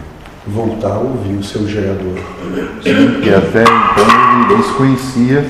Voltar 0.47 0.91
a 0.93 0.97
ouvir 0.99 1.35
o 1.35 1.43
seu 1.43 1.67
gerador. 1.67 2.17
Que 2.81 3.33
até 3.33 3.63
então 3.63 4.22
ele 4.33 4.57
desconhecia 4.57 5.45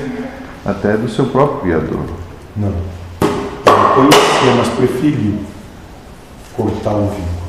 até 0.64 0.96
do 0.96 1.08
seu 1.08 1.26
próprio 1.26 1.60
Criador. 1.60 2.04
Não. 2.56 2.72
Ele 3.22 4.08
conhecia, 4.10 4.54
mas 4.56 4.68
preferiu 4.68 5.38
cortar 6.56 6.94
o 6.94 7.08
vínculo. 7.08 7.44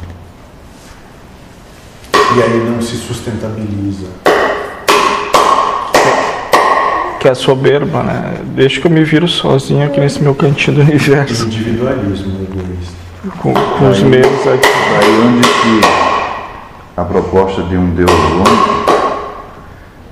E 2.38 2.44
aí 2.44 2.70
não 2.70 2.82
se 2.82 2.96
sustentabiliza. 2.98 4.08
Que 7.20 7.28
é 7.28 7.32
a 7.32 7.36
soberba, 7.36 8.04
né? 8.04 8.42
Deixa 8.56 8.82
que 8.82 8.88
eu 8.88 8.92
me 8.92 9.04
viro 9.04 9.28
sozinho 9.28 9.86
aqui 9.86 10.00
nesse 10.00 10.22
meu 10.22 10.36
cantinho 10.36 10.78
do 10.78 10.82
universo. 10.84 11.46
Individualismo 11.46 12.42
egoísta. 12.44 12.96
Com, 13.42 13.54
com 13.54 13.90
os 13.90 14.02
meus 14.02 14.48
aqui. 14.48 14.68
Daí 15.00 15.22
onde 15.26 15.42
que 15.42 16.16
a 16.98 17.04
proposta 17.04 17.64
de 17.64 17.78
um 17.78 17.90
Deus 17.96 18.12
único 18.12 18.86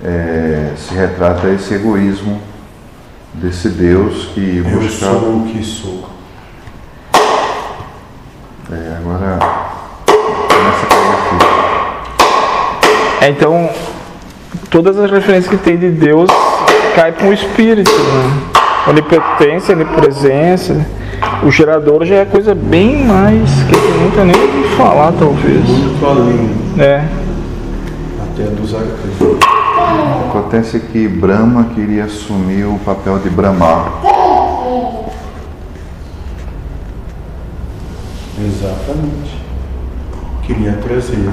é, 0.04 0.33
se 0.78 0.94
retrata 0.94 1.48
esse 1.50 1.74
egoísmo 1.76 2.40
desse 3.34 3.70
Deus 3.70 4.26
que 4.34 4.64
Eu 4.66 4.80
buscava. 4.80 5.20
sou 5.20 5.38
o 5.38 5.46
que 5.48 5.64
sou. 5.64 6.10
É, 8.72 8.98
agora 8.98 9.40
começa 10.06 10.84
a 10.84 10.88
cair 10.90 11.14
aqui. 11.14 11.36
É, 13.26 13.30
então, 13.30 13.70
todas 14.70 14.98
as 14.98 15.12
referências 15.12 15.50
que 15.50 15.58
tem 15.58 15.78
de 15.78 15.90
Deus 15.90 16.30
caem 16.96 17.14
para 17.14 17.28
o 17.28 17.34
espírito, 17.34 17.92
né? 17.92 18.42
Onipotência, 18.88 19.76
onipresença. 19.76 20.86
O 21.44 21.50
gerador 21.52 22.04
já 22.06 22.16
é 22.16 22.26
coisa 22.26 22.54
bem 22.54 23.06
mais 23.06 23.50
que 23.64 23.74
eu 23.76 23.82
nunca 24.02 24.24
nem 24.26 24.36
ouvi 24.36 24.64
falar, 24.76 25.12
talvez. 25.14 25.66
Muito 25.68 26.06
além 26.06 26.50
É. 26.80 27.04
até 28.22 28.44
dos 28.44 28.74
arcanos. 28.74 29.40
Acontece 30.34 30.80
que 30.80 31.08
Brahma 31.08 31.66
queria 31.76 32.06
assumir 32.06 32.66
o 32.66 32.80
papel 32.80 33.20
de 33.20 33.30
Brahma. 33.30 34.02
Exatamente. 38.44 39.40
Queria 40.42 40.74
trazer 40.78 41.30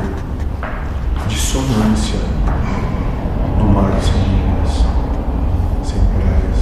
dissonância 1.27 2.21
um 3.59 3.73
mar 3.73 3.91
sem 4.03 4.21
linhas, 4.23 4.85
sem 5.83 5.99
praias. 6.19 6.59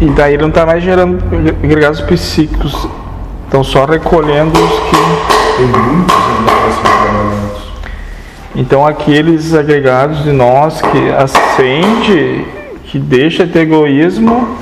E 0.00 0.10
daí 0.16 0.34
ele 0.34 0.42
não 0.42 0.48
está 0.48 0.66
mais 0.66 0.82
gerando 0.82 1.22
agregados 1.62 2.00
psíquicos, 2.00 2.88
estão 3.48 3.64
só 3.64 3.86
recolhendo 3.86 4.52
os 4.62 4.70
que. 4.70 5.38
Tem 5.56 5.66
muitos 5.66 6.14
trabalhados. 6.82 7.62
Então 8.54 8.86
aqueles 8.86 9.54
agregados 9.54 10.22
de 10.22 10.32
nós 10.32 10.80
que 10.80 11.10
acende, 11.10 12.46
que 12.84 12.98
deixa 12.98 13.44
de 13.46 13.52
ter 13.52 13.60
egoísmo, 13.60 14.56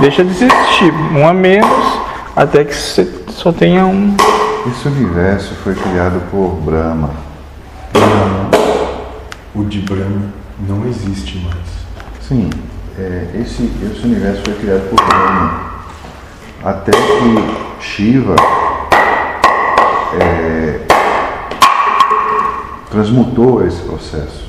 deixa 0.00 0.24
de 0.24 0.30
existir, 0.30 0.92
um 1.14 1.26
a 1.26 1.32
menos, 1.32 2.00
até 2.36 2.64
que 2.64 2.74
você 2.74 3.08
só 3.28 3.52
tenha 3.52 3.86
um. 3.86 4.14
Esse 4.66 4.88
universo 4.88 5.54
foi 5.62 5.74
criado 5.74 6.20
por 6.30 6.50
Brahma. 6.62 7.10
O 9.54 9.64
de 9.64 9.80
Brahma 9.80 10.32
não 10.68 10.86
existe 10.86 11.38
mais. 11.38 11.56
Sim, 12.20 12.50
é, 12.98 13.26
esse, 13.34 13.70
esse 13.90 14.04
universo 14.04 14.42
foi 14.44 14.54
criado 14.54 14.88
por 14.90 14.96
Brahma. 15.06 15.71
Até 16.64 16.92
que 16.92 17.82
Shiva 17.82 18.36
é, 20.20 20.80
transmutou 22.88 23.66
esse 23.66 23.82
processo. 23.82 24.48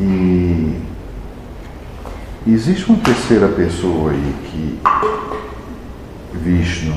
E 0.00 0.82
existe 2.48 2.90
uma 2.90 2.98
terceira 2.98 3.46
pessoa 3.46 4.10
aí 4.10 4.34
que 4.50 4.80
Vishnu. 6.34 6.96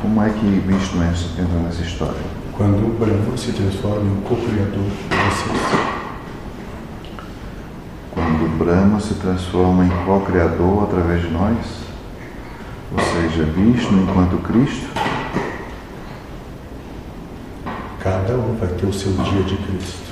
Como 0.00 0.22
é 0.22 0.30
que 0.30 0.46
Vishnu 0.66 1.04
entra 1.04 1.58
nessa 1.62 1.82
história? 1.82 2.14
Quando 2.56 2.86
o 2.86 2.96
Brahma 2.98 3.36
se 3.36 3.52
transforma 3.52 4.04
em 4.06 4.10
um 4.10 4.20
co-criador 4.22 4.84
de 4.84 5.16
vocês. 5.16 5.92
Quando 8.10 8.58
Brahma 8.58 9.00
se 9.00 9.14
transforma 9.14 9.84
em 9.84 9.90
co-criador 10.06 10.84
através 10.84 11.20
de 11.20 11.28
nós, 11.28 11.81
ou 12.92 13.00
seja, 13.00 13.44
Vishnu 13.44 14.02
enquanto 14.02 14.38
Cristo, 14.42 14.88
Cada 18.02 18.34
um 18.34 18.56
vai 18.56 18.68
ter 18.70 18.86
o 18.86 18.92
seu 18.92 19.12
dia 19.12 19.44
de 19.44 19.56
Cristo. 19.58 20.10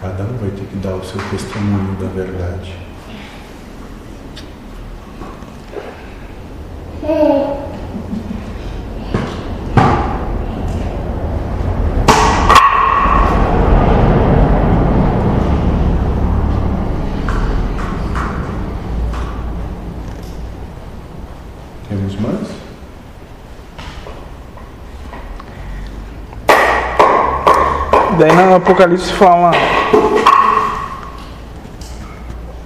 Cada 0.00 0.22
um 0.22 0.36
vai 0.36 0.50
ter 0.50 0.64
que 0.64 0.76
dar 0.76 0.94
o 0.94 1.04
seu 1.04 1.20
testemunho 1.28 1.96
da 1.96 2.06
verdade. 2.06 2.72
Temos 21.88 22.14
mais? 22.20 22.62
Daí 28.18 28.30
no 28.36 28.42
Apocalipse 28.72 29.12
fala 29.12 29.50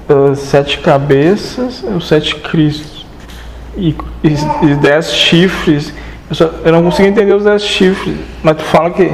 ah, 0.09 0.35
sete 0.37 0.79
cabeças, 0.79 1.83
os 1.83 2.07
sete 2.07 2.37
Cristos 2.37 3.05
e, 3.77 3.89
e, 4.23 4.35
e 4.71 4.75
dez 4.77 5.13
chifres. 5.13 5.93
Eu, 6.31 6.37
só- 6.37 6.51
eu 6.65 6.71
não 6.71 6.85
consigo 6.85 7.09
entender 7.09 7.35
os 7.35 7.43
dez 7.43 7.63
chifres, 7.63 8.17
mas 8.41 8.57
tu 8.57 8.63
fala 8.63 8.91
que 8.91 9.13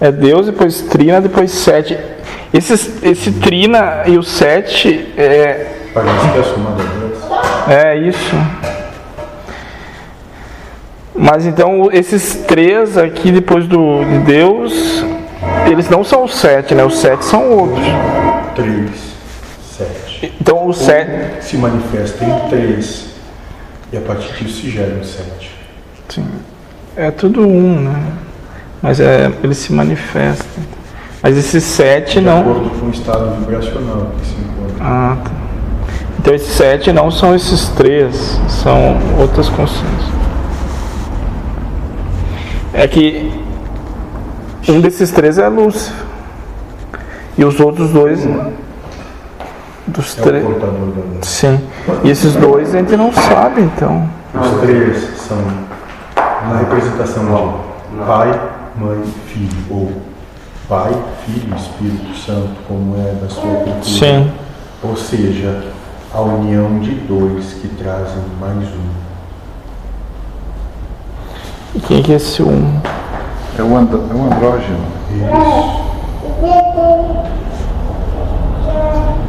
é 0.00 0.10
Deus, 0.10 0.46
depois 0.46 0.80
Trina, 0.82 1.20
depois 1.20 1.50
sete. 1.50 1.98
Esses, 2.52 3.02
esse 3.02 3.32
Trina 3.32 4.04
e 4.06 4.16
o 4.16 4.22
sete 4.22 5.12
é, 5.18 5.66
Parece 5.92 6.18
que 6.18 6.26
é 6.26 6.32
Deus. 6.32 7.28
é 7.68 7.96
isso. 8.08 8.34
Mas 11.14 11.44
então 11.44 11.90
esses 11.92 12.36
três 12.46 12.96
aqui 12.96 13.30
depois 13.30 13.66
do 13.66 14.02
de 14.02 14.18
Deus, 14.20 15.04
eles 15.72 15.88
não 15.88 16.04
são 16.04 16.24
os 16.24 16.34
sete, 16.34 16.74
né? 16.74 16.84
Os 16.84 16.98
sete 16.98 17.24
são 17.24 17.50
outros. 17.50 17.84
Três, 18.54 18.90
sete. 19.76 20.34
Então 20.40 20.66
o 20.66 20.72
sete. 20.72 21.44
Se 21.44 21.56
manifesta 21.56 22.24
em 22.24 22.48
três. 22.48 23.06
E 23.92 23.96
a 23.96 24.00
partir 24.00 24.32
disso 24.34 24.60
se 24.60 24.70
gera 24.70 24.94
um 24.94 25.04
sete. 25.04 25.50
Sim. 26.08 26.26
É 26.94 27.10
tudo 27.10 27.40
um, 27.46 27.80
né? 27.80 28.02
Mas 28.82 29.00
é, 29.00 29.30
eles 29.42 29.58
se 29.58 29.72
manifestam. 29.72 30.62
Mas 31.22 31.36
esses 31.38 31.64
sete 31.64 32.14
De 32.14 32.20
não. 32.20 32.40
acordo 32.40 32.70
com 32.78 32.86
o 32.86 32.90
estado 32.90 33.34
vibracional 33.38 34.12
que 34.18 34.26
se 34.26 34.34
encontra. 34.34 34.76
Ah, 34.80 35.16
tá. 35.24 35.30
Então 36.18 36.34
esses 36.34 36.52
sete 36.52 36.92
não 36.92 37.10
são 37.10 37.34
esses 37.34 37.68
três, 37.70 38.38
são 38.48 38.98
outras 39.18 39.48
consciências. 39.48 40.12
É 42.74 42.86
que 42.86 43.32
um 44.68 44.80
desses 44.80 45.10
três 45.10 45.38
é 45.38 45.48
Lúcifer. 45.48 46.04
E 47.36 47.44
os 47.44 47.58
outros 47.60 47.90
dois. 47.90 48.20
Dos 49.86 50.18
É 50.18 50.22
três. 50.22 50.44
Sim. 51.22 51.60
E 52.04 52.10
esses 52.10 52.34
dois 52.34 52.74
a 52.74 52.78
gente 52.78 52.96
não 52.96 53.12
sabe, 53.12 53.62
então. 53.62 54.08
Os 54.34 54.60
três 54.60 55.18
são 55.18 55.38
uma 56.44 56.58
representação 56.58 57.60
de 57.90 57.98
pai, 58.06 58.40
mãe, 58.76 59.02
filho. 59.26 59.48
Ou 59.70 59.92
pai, 60.68 60.92
filho, 61.26 61.54
Espírito 61.56 62.16
Santo, 62.16 62.50
como 62.68 62.96
é 62.96 63.12
da 63.14 63.28
sua 63.28 63.42
cultura. 63.42 63.82
Sim. 63.82 64.30
Ou 64.82 64.96
seja, 64.96 65.64
a 66.14 66.20
união 66.20 66.78
de 66.78 66.92
dois 66.92 67.54
que 67.54 67.68
trazem 67.68 68.22
mais 68.40 68.68
um. 68.68 68.92
E 71.74 71.80
quem 71.80 72.02
que 72.02 72.12
é 72.12 72.16
esse 72.16 72.42
um? 72.42 72.80
É 73.58 73.62
o, 73.62 73.76
andro, 73.76 74.02
é 74.10 74.14
o 74.14 74.24
andrógeno. 74.24 74.78
Isso. 75.10 75.24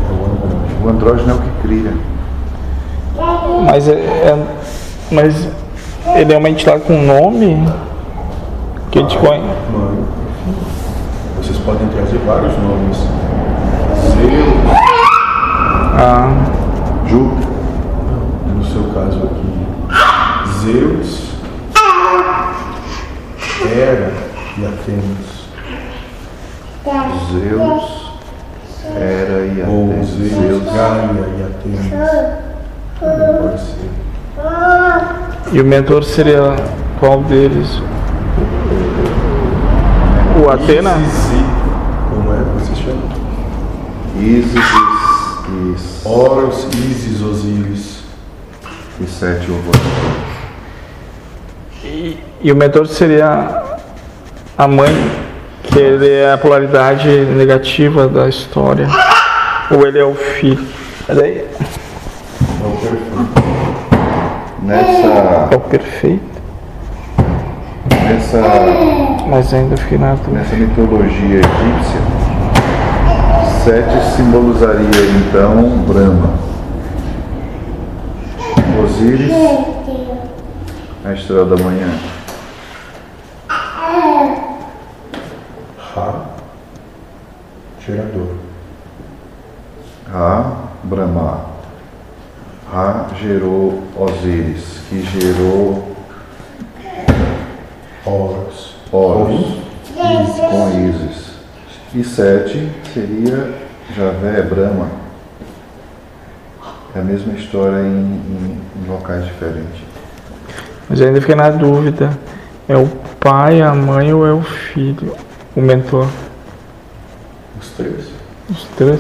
É 0.10 0.14
o 0.14 0.26
andrógeno. 0.26 0.84
O 0.84 0.90
andrógeno 0.90 1.32
é 1.32 1.34
o 1.34 1.38
que 1.40 1.50
cria. 1.62 1.94
Mas, 3.66 3.88
é, 3.88 3.94
é- 3.94 4.48
mas 5.12 5.48
ele 6.16 6.34
é 6.34 6.38
uma 6.38 6.50
entidade 6.50 6.82
com 6.82 6.94
nome 7.02 7.68
que 8.92 9.00
a 9.00 9.02
gente 9.02 9.18
conhece. 9.18 9.46
Mãe. 9.72 10.04
Vocês 11.38 11.58
podem 11.60 11.88
trazer 11.90 12.18
vários 12.26 12.54
nomes. 12.58 12.98
Zeus, 14.14 14.54
Ah, 15.96 16.28
Júpiter, 17.08 17.48
no 18.56 18.66
seu 18.66 18.84
caso 18.94 19.20
aqui, 19.24 19.68
Zeus, 20.62 21.33
Hera 23.66 24.12
e 24.58 24.66
Atenas. 24.66 25.44
Zeus, 27.32 28.12
Hera 28.96 29.46
e 29.46 29.64
Ou 29.68 29.92
Atenas. 29.92 30.08
Zeus, 30.10 30.64
Gaia 30.66 31.26
e 31.38 31.44
Atenas. 31.44 32.02
Ser. 33.60 33.90
e 35.52 35.62
o 35.62 35.66
mentor 35.66 36.04
seria 36.04 36.56
qual 37.00 37.22
deles? 37.24 37.82
O 40.44 40.50
Atena? 40.50 40.96
Isis 40.98 41.44
Como 42.10 42.34
é 42.34 42.38
que 42.38 42.44
você 42.60 42.76
chama? 42.76 43.02
Ísis 44.20 44.64
e, 45.50 46.08
Horus, 46.08 46.68
Isis, 46.74 47.22
Osíris. 47.22 48.04
e 49.00 49.06
sete 49.08 49.50
horrores. 49.52 50.33
E, 51.84 52.18
e 52.42 52.52
o 52.52 52.56
mentor 52.56 52.88
seria 52.88 53.64
a 54.58 54.68
mãe, 54.68 54.92
que 55.64 55.80
ele 55.80 56.10
é 56.10 56.34
a 56.34 56.38
polaridade 56.38 57.08
negativa 57.08 58.08
da 58.08 58.28
história. 58.30 58.88
Ou 59.72 59.86
ele 59.86 60.00
é 60.00 60.04
o 60.04 60.14
filho. 60.14 60.66
Aí 61.10 61.46
É 62.62 62.66
o 62.66 62.72
perfeito. 62.78 63.44
Nessa, 64.62 65.48
é 65.52 65.56
o 65.56 65.60
perfeito. 65.60 66.42
nessa, 67.90 68.40
Mas 69.28 69.54
ainda 69.54 69.76
fiquei 69.76 69.98
na 69.98 70.16
dúvida. 70.16 70.40
nessa 70.40 70.56
mitologia 70.56 71.40
egípcia, 71.40 72.02
sete 73.66 74.16
simbolizaria 74.16 74.88
então 75.28 75.84
Brahma. 75.86 76.34
Osíris, 78.84 79.32
a 81.06 81.14
estrela 81.14 81.46
da 81.46 81.62
manhã. 81.62 81.88
Ra, 85.78 86.26
gerador. 87.86 88.36
Ra, 90.10 90.70
Brahma. 90.84 91.46
Ra 92.72 93.08
gerou 93.20 93.84
Osíris, 93.96 94.80
que 94.90 95.04
gerou 95.04 95.94
Horus. 98.06 98.76
Horus 98.92 99.58
com 99.94 100.90
Isis. 100.90 101.34
E 101.94 102.04
Sete 102.04 102.72
seria 102.94 103.54
Javé, 103.96 104.42
Brahma. 104.42 104.88
É 106.96 107.00
a 107.00 107.04
mesma 107.04 107.34
história 107.34 107.82
em, 107.82 107.86
em, 107.86 108.62
em 108.78 108.88
locais 108.88 109.26
diferentes. 109.26 109.93
Mas 110.90 111.02
ainda 111.02 111.20
fiquei 111.22 111.36
na 111.36 111.50
dúvida. 111.50 112.18
É 112.68 112.76
o 112.78 112.88
pai, 113.20 113.62
a 113.62 113.74
mãe 113.74 114.14
ou 114.14 114.26
é 114.26 114.32
o 114.34 114.42
filho? 114.42 115.16
O 115.56 115.62
mentor? 115.62 116.08
Os 117.60 117.70
três. 117.70 118.06
Os 118.50 118.64
três? 118.78 119.00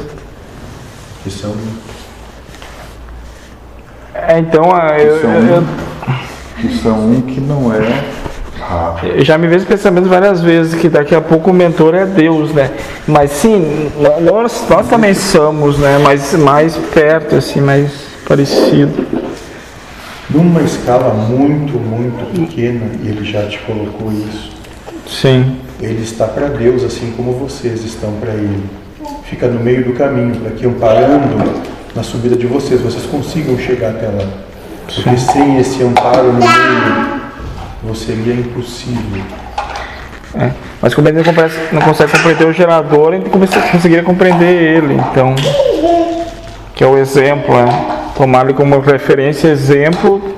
Que 1.23 1.29
são 1.29 1.53
É, 4.13 4.39
então, 4.39 4.71
ah, 4.73 4.97
eu, 4.99 5.21
são- 5.21 5.31
eu- 5.33 5.55
eu- 5.55 5.63
Que 6.57 6.77
são 6.77 6.99
um 7.11 7.21
que 7.21 7.41
não 7.41 7.73
é 7.73 8.03
Ra. 8.59 8.95
eu 9.03 9.25
já 9.25 9.37
me 9.37 9.47
vejo 9.47 9.65
pensando 9.65 10.01
várias 10.07 10.39
vezes 10.41 10.79
que 10.79 10.87
daqui 10.87 11.13
a 11.15 11.19
pouco 11.19 11.49
o 11.49 11.53
mentor 11.53 11.95
é 11.95 12.05
Deus, 12.05 12.51
né? 12.53 12.71
Mas 13.07 13.31
sim, 13.31 13.91
nós, 14.21 14.65
nós 14.69 14.87
também 14.87 15.13
somos, 15.13 15.77
né? 15.79 15.97
Mas 15.97 16.33
mais 16.33 16.75
perto, 16.93 17.35
assim, 17.35 17.59
mais 17.59 17.91
parecido. 18.27 19.22
Numa 20.33 20.61
escala 20.61 21.13
muito, 21.13 21.77
muito 21.77 22.25
pequena, 22.33 22.85
e 23.03 23.07
ele 23.09 23.23
já 23.23 23.45
te 23.47 23.59
colocou 23.59 24.11
isso. 24.11 24.51
Sim. 25.07 25.57
Ele 25.81 26.01
está 26.01 26.25
para 26.25 26.47
Deus, 26.47 26.83
assim 26.83 27.13
como 27.15 27.33
vocês 27.33 27.83
estão 27.83 28.11
para 28.13 28.31
Ele. 28.33 28.63
Fica 29.25 29.47
no 29.47 29.59
meio 29.59 29.83
do 29.83 29.93
caminho, 29.93 30.35
para 30.37 30.51
que 30.51 30.65
amparando 30.65 31.61
na 31.95 32.03
subida 32.03 32.35
de 32.35 32.47
vocês, 32.47 32.81
vocês 32.81 33.05
consigam 33.05 33.57
chegar 33.57 33.91
até 33.91 34.07
lá. 34.07 34.27
Porque 34.85 35.17
sem 35.17 35.59
esse 35.59 35.83
amparo 35.83 36.33
no 36.33 36.39
meio, 36.39 37.21
você 37.83 38.05
seria 38.13 38.33
impossível. 38.33 39.23
É. 40.35 40.51
Mas 40.81 40.93
como 40.95 41.07
gente 41.07 41.17
não 41.17 41.33
consegue- 41.33 41.53
não 41.75 41.81
consegue 41.81 42.11
compreender 42.11 42.45
o 42.47 42.53
gerador, 42.53 43.19
começa- 43.29 43.61
conseguiria 43.61 44.03
compreender 44.03 44.77
ele, 44.77 44.95
então. 44.95 45.35
Que 46.75 46.83
é 46.83 46.87
o 46.87 46.97
exemplo, 46.97 47.55
né? 47.55 48.02
Tomar 48.23 48.45
ele 48.45 48.53
como 48.53 48.79
referência, 48.79 49.49
exemplo, 49.49 50.33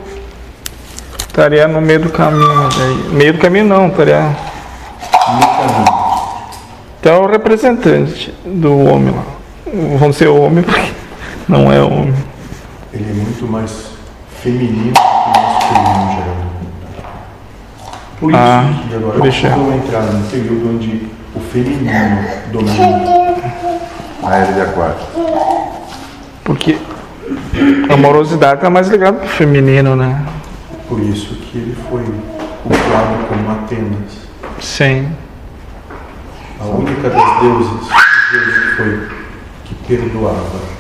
estaria 1.20 1.68
no 1.68 1.80
meio 1.80 2.00
do 2.00 2.10
caminho. 2.10 2.68
Meio 3.12 3.34
do 3.34 3.38
caminho 3.38 3.66
não, 3.66 3.90
estaria. 3.90 4.22
No 4.22 5.40
caminho. 5.40 5.86
Então 7.00 7.14
é 7.14 7.20
o 7.20 7.28
representante 7.28 8.34
do 8.44 8.76
homem 8.86 9.14
lá. 9.14 9.24
Vamos 10.00 10.16
ser 10.18 10.30
homem 10.30 10.64
porque 10.64 10.94
não 11.48 11.72
é 11.72 11.80
homem. 11.80 12.16
Ele 12.92 13.08
é 13.08 13.14
muito 13.14 13.46
mais 13.46 13.70
feminino 14.42 14.92
do 14.92 15.00
que 15.00 15.40
masculino, 15.40 16.12
gerador. 16.12 16.36
Por 18.20 18.32
isso 18.32 18.40
Ah, 18.40 18.64
que 18.90 18.96
agora 18.96 19.20
deixa. 19.22 19.50
vão 19.50 19.76
entrar 19.76 20.02
num 20.02 20.24
período 20.24 20.72
onde 20.76 21.08
o 21.36 21.40
feminino 21.40 22.26
domina. 22.52 23.36
A 24.24 24.36
era 24.38 24.52
de 24.54 24.62
Aquário. 24.62 24.96
Porque 26.44 26.78
a 27.90 27.94
amorosidade 27.94 28.56
está 28.56 28.70
mais 28.70 28.88
ligada 28.88 29.18
pro 29.20 29.28
feminino, 29.28 29.96
né? 29.96 30.26
Por 30.88 31.00
isso 31.00 31.36
que 31.36 31.58
ele 31.58 31.78
foi 31.90 32.04
cultuado 32.64 33.26
como 33.28 33.52
Atenas. 33.52 34.28
Sim. 34.60 35.12
A 36.60 36.66
única 36.66 37.10
das 37.10 37.40
deuses 37.42 37.88
que 38.30 38.76
foi 38.76 39.08
que 39.66 39.76
perdoava. 39.88 40.76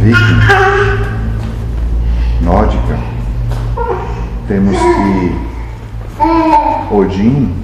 Vi- 0.00 0.12
viking, 0.12 0.40
nórdica, 2.42 2.98
temos 4.48 4.76
que 4.78 5.50
Odin 6.90 7.54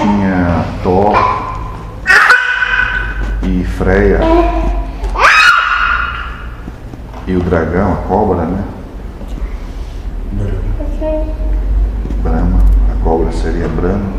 tinha 0.00 0.64
Thor 0.82 1.14
e 3.42 3.64
Freya. 3.64 4.20
E 7.26 7.36
o 7.36 7.40
dragão, 7.40 7.92
a 7.92 7.96
cobra, 8.08 8.44
né? 8.44 8.64
Brahma, 12.24 12.58
a 12.90 13.04
cobra 13.04 13.30
seria 13.30 13.68
Brahma, 13.68 14.10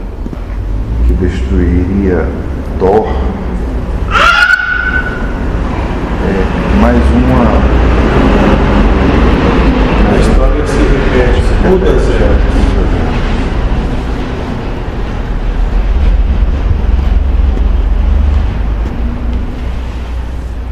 que 1.08 1.14
destruiria 1.14 2.26
Thor. 2.80 3.08
É, 6.24 6.71
mais 6.82 6.98
uma. 7.12 7.44
A 10.10 10.18
história 10.18 10.66
se 10.66 10.78
repete 10.78 11.42
todas 11.62 12.02
elas. 12.20 12.42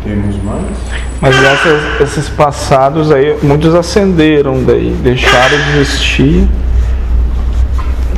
Temos 0.04 0.44
mais? 0.44 0.64
Mas 1.22 1.40
nessas, 1.40 2.02
esses 2.02 2.30
passados 2.30 3.12
aí, 3.12 3.38
muitos 3.44 3.76
ascenderam 3.76 4.64
daí, 4.64 4.98
deixaram 5.04 5.58
de 5.58 5.78
existir. 5.80 6.48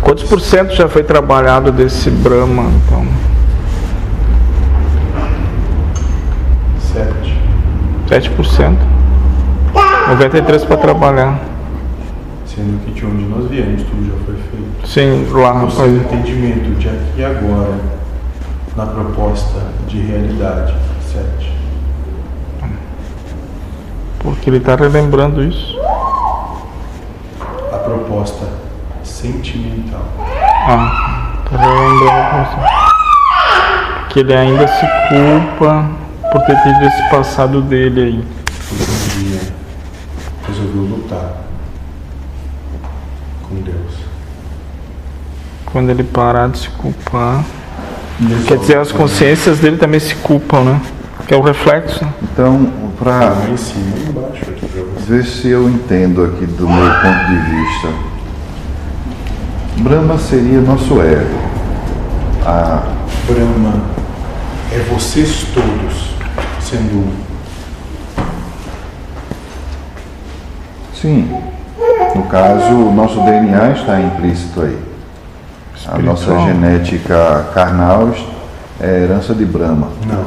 Quantos 0.02 0.24
por 0.24 0.40
cento 0.40 0.74
já 0.74 0.88
foi 0.88 1.04
trabalhado 1.04 1.74
desse 1.74 2.10
Brahma, 2.10 2.72
então? 2.86 3.06
Sete. 6.94 7.21
7%. 8.12 8.76
93% 9.74 10.68
para 10.68 10.78
trabalhar. 10.78 11.40
Sendo 12.46 12.84
que 12.84 12.92
de 12.92 13.06
onde 13.06 13.24
nós 13.24 13.50
viemos 13.50 13.84
tudo 13.84 14.06
já 14.06 14.26
foi 14.26 14.36
feito. 14.36 14.86
Sim, 14.86 15.32
lá. 15.32 15.64
O 15.64 15.72
seu 15.72 15.96
entendimento 15.96 16.78
de 16.78 16.90
aqui 16.90 17.20
e 17.20 17.24
agora 17.24 17.80
na 18.76 18.86
proposta 18.86 19.62
de 19.88 20.02
realidade. 20.02 20.76
Sete. 21.10 21.54
Porque 24.20 24.50
ele 24.50 24.58
está 24.58 24.76
relembrando 24.76 25.42
isso. 25.42 25.80
A 27.72 27.78
proposta 27.78 28.46
sentimental. 29.06 30.06
Ah, 30.68 31.44
tá 31.50 31.58
relembrando 31.58 32.42
isso. 32.44 34.10
Que 34.10 34.20
ele 34.20 34.34
ainda 34.36 34.68
se 34.68 34.86
culpa 35.08 36.01
por 36.32 36.42
ter 36.44 36.56
tido 36.62 36.86
esse 36.86 37.10
passado 37.10 37.62
dele 37.62 38.02
aí. 38.02 38.26
Porque 38.70 38.84
um 38.84 39.24
dia 39.24 39.42
resolveu 40.48 40.84
lutar 40.84 41.34
com 43.48 43.56
Deus. 43.56 43.94
Quando 45.66 45.90
ele 45.90 46.04
parar 46.04 46.50
de 46.50 46.60
se 46.60 46.70
culpar. 46.70 47.44
Quer 48.48 48.58
dizer, 48.58 48.78
as 48.78 48.92
consciências 48.92 49.60
dele 49.60 49.78
também 49.78 50.00
se 50.00 50.16
culpam, 50.16 50.64
né? 50.64 50.82
Que 51.28 51.34
é 51.34 51.38
o 51.38 51.42
reflexo. 51.42 52.06
Então, 52.22 52.72
para 52.98 53.20
Lá 53.20 53.50
em 53.50 53.58
cima 53.58 53.98
e 53.98 54.10
embaixo 54.10 54.50
aqui 54.50 54.68
pra 54.68 54.84
você. 54.84 55.12
ver 55.12 55.26
se 55.26 55.48
eu 55.48 55.68
entendo 55.68 56.24
aqui 56.24 56.46
do 56.46 56.70
meu 56.70 56.94
ponto 57.02 57.26
de 57.28 57.36
vista, 57.36 57.88
Brahma 59.78 60.18
seria 60.20 60.62
nosso 60.62 61.02
ego. 61.02 61.40
A, 62.46 62.84
Brahma 63.28 63.82
é 64.72 64.80
vocês 64.94 65.48
todos 65.54 66.12
sendo 66.72 67.14
sim, 70.94 71.30
no 72.16 72.24
caso, 72.24 72.74
o 72.74 72.94
nosso 72.94 73.20
DNA 73.22 73.72
está 73.72 74.00
implícito 74.00 74.62
aí. 74.62 74.78
A 75.88 75.98
nossa 75.98 76.32
Espiritual. 76.32 76.48
genética 76.48 77.46
carnal 77.54 78.14
é 78.80 79.04
herança 79.04 79.34
de 79.34 79.44
Brahma. 79.44 79.90
Não. 80.08 80.24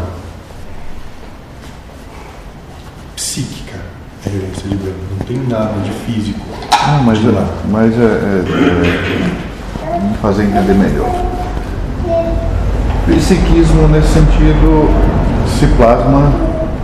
Psíquica 3.16 3.78
é 4.26 4.28
a 4.28 4.33
herança 4.35 4.68
de 4.68 4.76
Brahma. 4.76 4.98
Não 5.18 5.26
tem 5.26 5.38
nada 5.48 5.80
de 5.83 5.90
físico. 5.92 6.44
Ah, 6.72 7.00
mas, 7.02 7.18
de 7.20 7.28
é, 7.28 7.46
mas 7.70 7.94
é, 7.94 8.02
é, 8.02 8.07
é, 8.07 9.30
vamos 9.88 10.18
fazer 10.18 10.42
entender 10.42 10.74
melhor. 10.74 11.11
Psiquismo, 13.07 13.88
nesse 13.88 14.09
sentido, 14.09 14.90
se 15.59 15.67
plasma 15.77 16.33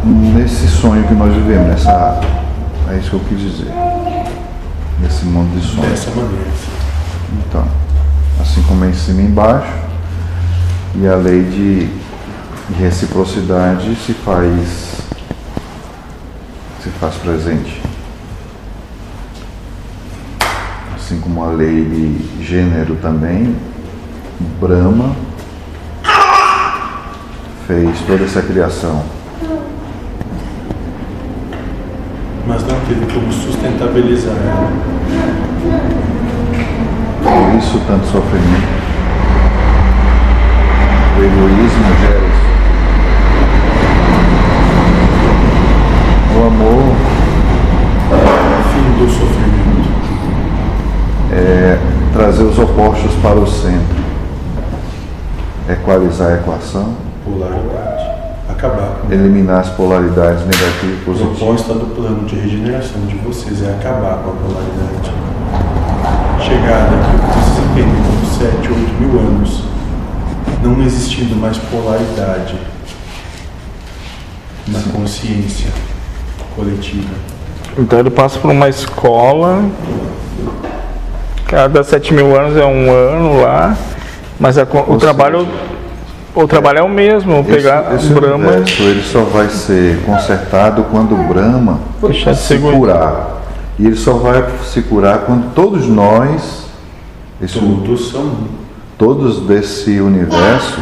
nesse 0.04 0.68
sonho 0.68 1.06
que 1.06 1.14
nós 1.14 1.34
vivemos, 1.34 1.68
nessa. 1.68 2.20
É 2.88 2.96
isso 2.98 3.10
que 3.10 3.16
eu 3.16 3.20
quis 3.28 3.40
dizer. 3.40 3.72
Nesse 5.00 5.24
mundo 5.24 5.58
de 5.58 5.66
sonhos. 5.66 5.90
Dessa 5.90 6.10
maneira. 6.10 6.50
Então, 7.38 7.64
assim 8.40 8.62
como 8.62 8.84
é 8.84 8.88
em 8.88 8.94
cima 8.94 9.22
e 9.22 9.24
embaixo, 9.24 9.72
e 10.94 11.06
a 11.06 11.16
lei 11.16 11.42
de, 11.42 11.86
de 11.86 12.82
reciprocidade 12.82 13.94
se 13.96 14.12
faz 14.12 15.00
se 16.82 16.88
faz 16.90 17.14
presente. 17.16 17.82
Assim 20.94 21.20
como 21.20 21.44
a 21.44 21.50
lei 21.50 21.84
de 21.84 22.44
gênero 22.44 22.96
também, 22.96 23.54
Brahma 24.60 25.14
fez 27.70 28.00
toda 28.00 28.24
essa 28.24 28.42
criação. 28.42 29.00
Mas 32.44 32.64
não 32.64 32.80
teve 32.80 33.06
como 33.14 33.32
sustentabilizar 33.32 34.34
ela. 34.34 34.72
Por 37.22 37.58
isso 37.58 37.80
tanto 37.86 38.06
sofrimento. 38.06 38.80
O 41.16 41.22
egoísmo 41.22 41.84
gera 42.00 42.18
isso. 42.26 42.50
O 46.36 46.46
amor 46.46 46.96
Fim 48.72 48.88
do 48.98 49.08
sofrimento. 49.08 49.90
é 51.32 51.78
trazer 52.12 52.42
os 52.42 52.58
opostos 52.58 53.12
para 53.22 53.38
o 53.38 53.46
centro. 53.46 54.00
Equalizar 55.68 56.32
a 56.32 56.34
equação, 56.34 57.09
Polaridade. 57.30 58.10
Acabar 58.48 59.00
com 59.00 59.12
eliminar 59.12 59.60
as 59.60 59.68
polaridades 59.70 60.44
negativa 60.44 60.92
e 60.92 61.00
A 61.00 61.04
positiva. 61.04 61.30
proposta 61.30 61.74
do 61.74 61.94
plano 61.94 62.26
de 62.26 62.34
regeneração 62.34 63.06
de 63.06 63.14
vocês 63.16 63.62
é 63.62 63.70
acabar 63.70 64.18
com 64.18 64.30
a 64.30 64.34
polaridade. 64.34 65.12
Chegar 66.42 66.90
daqui, 66.90 67.16
vocês 67.38 67.64
entendem, 67.70 68.02
como 68.02 68.26
7, 68.26 68.68
8 68.68 68.94
mil 69.00 69.20
anos, 69.20 69.62
não 70.62 70.82
existindo 70.82 71.36
mais 71.36 71.56
polaridade 71.58 72.56
na 74.66 74.80
consciência 74.92 75.70
coletiva. 76.56 77.14
Então 77.78 78.00
ele 78.00 78.10
passa 78.10 78.38
por 78.38 78.50
uma 78.50 78.68
escola, 78.68 79.64
cada 81.46 81.84
7 81.84 82.12
mil 82.12 82.38
anos 82.38 82.56
é 82.56 82.64
um 82.64 82.90
ano 82.90 83.40
lá, 83.40 83.76
mas 84.38 84.58
a 84.58 84.64
o 84.64 84.92
Ou 84.92 84.98
trabalho 84.98 85.46
o 86.34 86.46
trabalho 86.46 86.78
é 86.78 86.82
o 86.82 86.88
mesmo, 86.88 87.44
pegar 87.44 87.94
esse, 87.94 88.06
esse 88.06 88.14
Brahma 88.14 88.46
universo, 88.48 88.82
ele 88.82 89.02
só 89.02 89.22
vai 89.22 89.48
ser 89.48 90.00
consertado 90.04 90.84
quando 90.84 91.14
o 91.14 91.24
Brahma 91.24 91.80
Deixar 92.02 92.34
se 92.34 92.58
curar. 92.58 93.40
E 93.78 93.86
ele 93.86 93.96
só 93.96 94.14
vai 94.14 94.44
se 94.64 94.82
curar 94.82 95.20
quando 95.20 95.54
todos 95.54 95.86
nós, 95.86 96.66
esse, 97.42 97.58
Todos 97.58 98.10
são 98.10 98.22
um. 98.22 98.48
todos 98.98 99.40
desse 99.46 100.00
universo, 100.00 100.80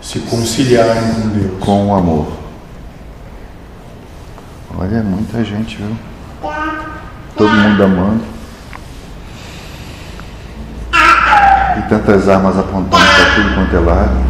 se 0.00 0.20
conciliarem 0.20 1.02
com 1.14 1.28
Deus. 1.28 1.50
com 1.60 1.88
o 1.88 1.94
amor. 1.94 2.28
Olha, 4.78 4.96
é 4.96 5.02
muita 5.02 5.44
gente, 5.44 5.76
viu? 5.76 5.96
Todo 7.36 7.50
mundo 7.50 7.82
amando. 7.82 8.37
E 11.78 11.82
tantas 11.88 12.28
armas 12.28 12.58
apontando 12.58 12.88
para 13.04 13.34
tudo 13.34 13.54
quanto 13.54 13.76
é 13.76 13.80
lado. 13.80 14.28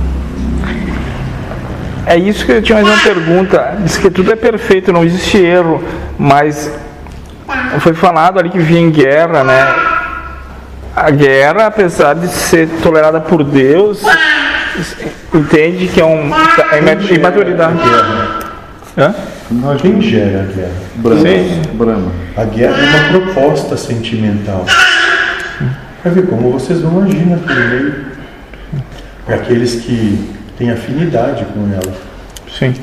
É 2.06 2.16
isso 2.16 2.44
que 2.46 2.52
eu 2.52 2.62
tinha 2.62 2.82
mais 2.82 2.88
uma 2.94 3.02
pergunta. 3.02 3.76
Diz 3.80 3.96
que 3.98 4.10
tudo 4.10 4.32
é 4.32 4.36
perfeito, 4.36 4.92
não 4.92 5.04
existe 5.04 5.36
erro, 5.38 5.82
mas 6.18 6.70
foi 7.80 7.92
falado 7.94 8.38
ali 8.38 8.48
que 8.50 8.58
vinha 8.58 8.90
guerra, 8.90 9.44
né? 9.44 9.74
A 10.96 11.10
guerra, 11.10 11.66
apesar 11.66 12.14
de 12.14 12.28
ser 12.28 12.68
tolerada 12.82 13.20
por 13.20 13.44
Deus, 13.44 14.02
entende 15.34 15.86
que 15.88 16.00
é 16.00 16.04
um 16.04 16.30
é 16.72 16.78
ima- 16.78 16.92
imaturidade. 17.14 17.78
Hã? 18.96 19.14
Nós 19.50 19.80
Quem 19.80 20.00
gera 20.00 20.40
a 20.40 20.52
guerra? 20.54 20.72
Brahma. 20.96 21.20
Sim. 21.22 21.62
Brahma. 21.74 22.12
A 22.36 22.44
guerra 22.44 22.74
é 22.76 23.10
uma 23.10 23.20
proposta 23.32 23.76
sentimental. 23.76 24.64
Vai 26.04 26.12
ver 26.12 26.26
como 26.26 26.52
vocês 26.52 26.80
vão 26.80 27.02
agir 27.02 27.26
naquele 27.26 27.66
meio. 27.68 28.06
Para 29.26 29.36
aqueles 29.36 29.74
que 29.76 30.30
têm 30.56 30.70
afinidade 30.70 31.44
com 31.46 31.68
ela. 31.72 31.92
Sim. 32.58 32.74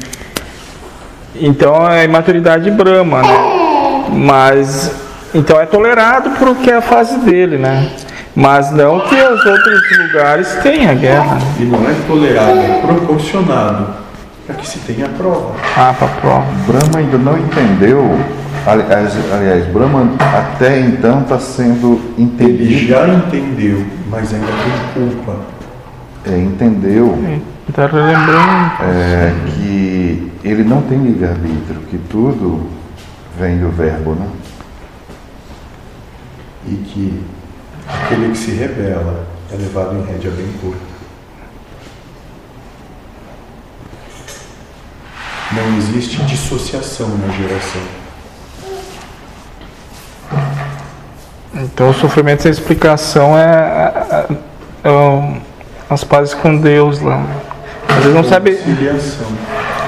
Então 1.36 1.90
é 1.90 2.06
imaturidade 2.06 2.70
Brahma, 2.72 3.22
né? 3.22 4.08
Mas 4.12 4.92
então 5.34 5.60
é 5.60 5.66
tolerado 5.66 6.32
porque 6.32 6.72
é 6.72 6.76
a 6.76 6.82
fase 6.82 7.18
dele, 7.20 7.58
né? 7.58 7.90
Mas 8.36 8.72
não 8.72 9.00
que 9.02 9.16
os 9.16 9.46
outros 9.46 9.82
lugares 9.98 10.48
tenham 10.62 10.96
guerra. 10.96 11.36
né? 11.36 11.42
E 11.60 11.64
não 11.64 11.80
é 11.90 11.94
tolerado, 12.08 12.60
é 12.60 12.82
proporcionado 12.86 13.88
para 14.46 14.56
que 14.56 14.68
se 14.68 14.80
tenha 14.80 15.08
prova. 15.10 15.56
Ah, 15.76 15.94
pra 15.98 16.08
prova. 16.08 16.46
Brahma 16.68 17.00
ainda 17.00 17.18
não 17.18 17.38
entendeu. 17.38 18.20
Aliás, 18.66 19.14
aliás 19.32 19.68
Brahma 19.68 20.10
até 20.20 20.80
então 20.80 21.22
está 21.22 21.38
sendo 21.40 22.02
Ele 22.18 22.24
entendido. 22.24 22.88
já 22.88 23.08
entendeu, 23.08 23.86
mas 24.10 24.34
ainda 24.34 24.48
tem 24.48 24.94
culpa. 25.08 25.40
É, 26.26 26.38
entendeu 26.40 27.16
Tá 27.74 27.86
relembrando. 27.86 28.72
é, 28.82 29.34
que 29.52 30.32
ele 30.44 30.64
não 30.64 30.82
tem 30.84 30.98
livre-arbítrio, 30.98 31.82
que 31.90 31.98
tudo 32.10 32.68
vem 33.40 33.60
do 33.60 33.70
verbo, 33.70 34.16
né? 34.16 34.28
E 36.68 36.76
que 36.76 37.24
aquele 37.88 38.32
que 38.32 38.38
se 38.38 38.52
rebela 38.52 39.28
é 39.54 39.56
levado 39.58 39.96
em 39.96 40.06
rédea 40.12 40.32
bem 40.32 40.48
curta. 40.60 40.96
Não 45.52 45.78
existe 45.78 46.22
dissociação 46.24 47.10
na 47.10 47.28
geração. 47.34 48.05
Então 51.66 51.90
o 51.90 51.94
sofrimento 51.94 52.44
sem 52.44 52.52
explicação 52.52 53.38
é, 53.38 53.92
é- 54.12 54.26
é 54.84 54.90
o- 54.90 55.38
as 55.90 56.04
pazes 56.04 56.34
com 56.34 56.56
Deus 56.58 57.02
lá. 57.02 57.24
Às 57.90 57.96
vezes 57.98 58.14
não 58.14 58.24
sabe, 58.24 58.52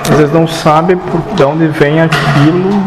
às 0.10 0.18
vezes 0.18 0.34
não 0.34 0.48
sabe 0.48 0.96
por 0.96 1.22
de 1.36 1.44
onde 1.44 1.68
vem 1.68 2.02
aquilo, 2.02 2.84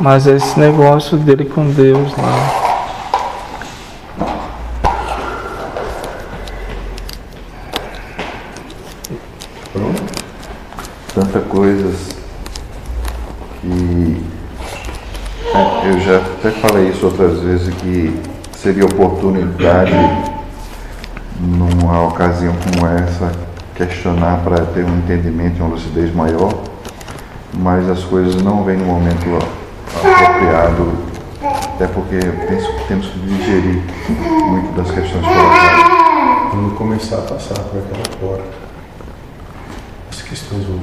mas 0.00 0.26
é 0.26 0.36
esse 0.36 0.58
negócio 0.58 1.16
dele 1.16 1.44
com 1.44 1.70
Deus 1.70 2.10
lá. 2.16 2.58
Pronto? 9.72 10.02
Tantas 11.14 11.44
coisas 11.46 12.08
que 13.60 14.22
é, 15.54 15.71
eu 15.84 16.00
já 16.00 16.18
até 16.18 16.50
falei 16.50 16.90
isso 16.90 17.06
outras 17.06 17.40
vezes 17.40 17.74
que 17.74 18.20
seria 18.56 18.84
oportunidade 18.84 19.92
numa 21.40 22.06
ocasião 22.06 22.54
como 22.54 22.86
essa 22.86 23.32
questionar 23.74 24.42
para 24.44 24.64
ter 24.66 24.84
um 24.84 24.98
entendimento 24.98 25.58
e 25.58 25.60
uma 25.60 25.70
lucidez 25.70 26.14
maior, 26.14 26.54
mas 27.54 27.88
as 27.90 28.04
coisas 28.04 28.40
não 28.42 28.62
vêm 28.62 28.76
no 28.76 28.84
momento 28.84 29.26
apropriado, 29.96 30.92
até 31.74 31.88
porque 31.88 32.18
penso 32.46 32.72
que 32.74 32.84
temos 32.86 33.06
que 33.08 33.18
digerir 33.18 33.82
muito 34.08 34.76
das 34.76 34.90
questões 34.90 35.24
colocadas. 35.24 35.92
Quando 36.50 36.76
começar 36.76 37.16
a 37.16 37.22
passar 37.22 37.58
por 37.58 37.78
aquela 37.78 38.16
porta, 38.20 38.50
as 40.10 40.22
questões 40.22 40.64
vão 40.64 40.78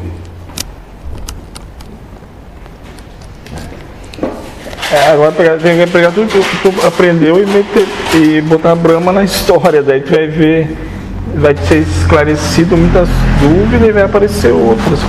É, 4.92 5.12
agora 5.12 5.32
tem 5.32 5.78
que 5.78 5.92
pegar 5.92 6.12
tudo 6.12 6.28
que 6.28 6.70
tu 6.72 6.88
aprendeu 6.88 7.40
e, 7.40 7.46
meter, 7.46 7.88
e 8.16 8.42
botar 8.42 8.74
Brahma 8.74 9.12
na 9.12 9.24
história, 9.24 9.84
daí 9.84 10.02
tu 10.02 10.12
vai 10.12 10.26
ver, 10.26 10.76
vai 11.36 11.56
ser 11.56 11.82
esclarecido 11.82 12.76
muitas 12.76 13.08
dúvidas 13.40 13.88
e 13.88 13.92
vai 13.92 14.04
aparecer 14.04 14.52
outras. 14.52 15.00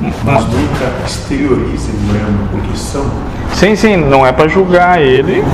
Mas 0.00 0.44
nunca 0.46 0.92
exteriorizem 1.06 1.94
Brahma, 2.08 2.48
porque 2.50 2.76
são. 2.76 3.08
Sim, 3.54 3.76
sim, 3.76 3.96
não 3.96 4.26
é 4.26 4.32
para 4.32 4.48
julgar 4.48 5.00
ele, 5.00 5.44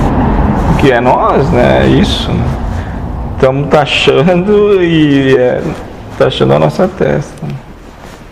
que 0.79 0.91
é 0.91 0.99
nós, 0.99 1.47
né? 1.51 1.83
É 1.83 1.87
isso. 1.87 2.31
Né? 2.31 2.43
Estamos 3.35 3.69
taxando 3.69 4.83
e 4.83 5.37
é, 5.37 5.61
taxando 6.17 6.53
a 6.53 6.59
nossa 6.59 6.87
testa. 6.87 7.45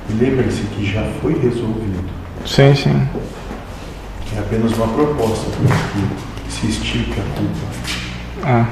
E 0.10 0.14
lembrem-se 0.14 0.64
que 0.64 0.92
já 0.92 1.04
foi 1.22 1.34
resolvido. 1.34 2.04
Sim, 2.48 2.74
sim. 2.74 3.08
Apenas 4.50 4.76
uma 4.78 4.88
proposta 4.88 5.46
para 5.52 5.76
que 5.78 6.52
se 6.52 6.68
estique 6.68 7.14
a 7.20 7.24
culpa. 7.38 7.68
Ah, 8.44 8.66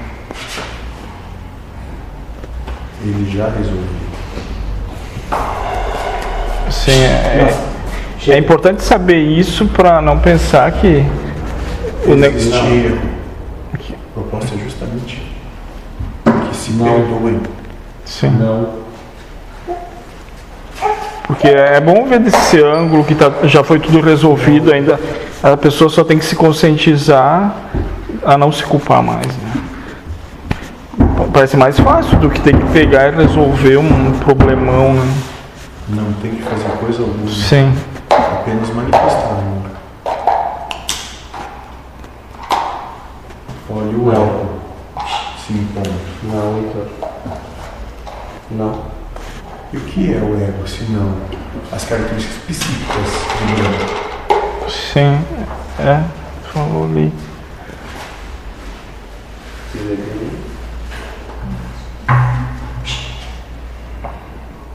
Ele 3.03 3.29
já 3.31 3.45
resolveu. 3.49 3.83
sim, 6.71 6.91
é, 6.91 7.55
é, 8.27 8.31
é 8.31 8.37
importante 8.39 8.81
saber 8.81 9.19
isso 9.21 9.67
para 9.67 10.01
não 10.01 10.17
pensar 10.17 10.71
que 10.71 11.05
o 12.07 12.15
ne- 12.15 12.27
Existia. 12.27 12.97
A 13.75 14.19
proposta 14.19 14.55
é 14.55 14.63
justamente 14.63 15.21
que 16.49 16.55
se 16.55 16.71
perdoem. 16.71 17.39
Sim. 18.03 18.31
Não. 18.31 18.69
Porque 21.27 21.47
é 21.47 21.79
bom 21.79 22.05
ver 22.07 22.19
desse 22.19 22.59
ângulo 22.63 23.03
que 23.03 23.13
tá, 23.13 23.31
já 23.43 23.63
foi 23.63 23.79
tudo 23.79 24.01
resolvido, 24.01 24.73
ainda 24.73 24.99
a 25.43 25.55
pessoa 25.55 25.89
só 25.89 26.03
tem 26.03 26.17
que 26.17 26.25
se 26.25 26.35
conscientizar 26.35 27.55
a 28.25 28.37
não 28.37 28.51
se 28.51 28.63
culpar 28.63 29.03
mais. 29.03 29.27
Né? 29.27 29.53
Parece 31.33 31.55
mais 31.55 31.79
fácil 31.79 32.17
do 32.17 32.29
que 32.29 32.41
ter 32.41 32.57
que 32.57 32.65
pegar 32.71 33.13
e 33.13 33.15
resolver 33.15 33.77
um 33.77 34.13
problemão. 34.19 34.93
Né? 34.93 35.13
Não 35.89 36.13
tem 36.13 36.31
que 36.31 36.41
fazer 36.41 36.69
coisa 36.79 37.03
alguma. 37.03 37.29
Sim. 37.29 37.73
Apenas 38.09 38.69
manifestar 38.73 39.29
amor. 39.29 39.57
Olha 43.69 43.97
o 43.97 44.11
ego 44.11 44.49
se 45.45 45.53
impondo. 45.53 45.93
Não, 46.23 46.57
Heitor. 46.57 46.87
Não. 48.51 48.81
E 49.71 49.77
o 49.77 49.81
que 49.81 50.13
é 50.13 50.17
o 50.17 50.35
ego, 50.41 50.67
se 50.67 50.83
não 50.85 51.15
as 51.71 51.83
características 51.85 52.37
psíquicas 52.47 53.11
do 53.39 53.63
ego? 53.63 54.06
Sim, 54.69 55.23
é, 55.79 56.03
falou 56.51 56.85
ali. 56.85 57.13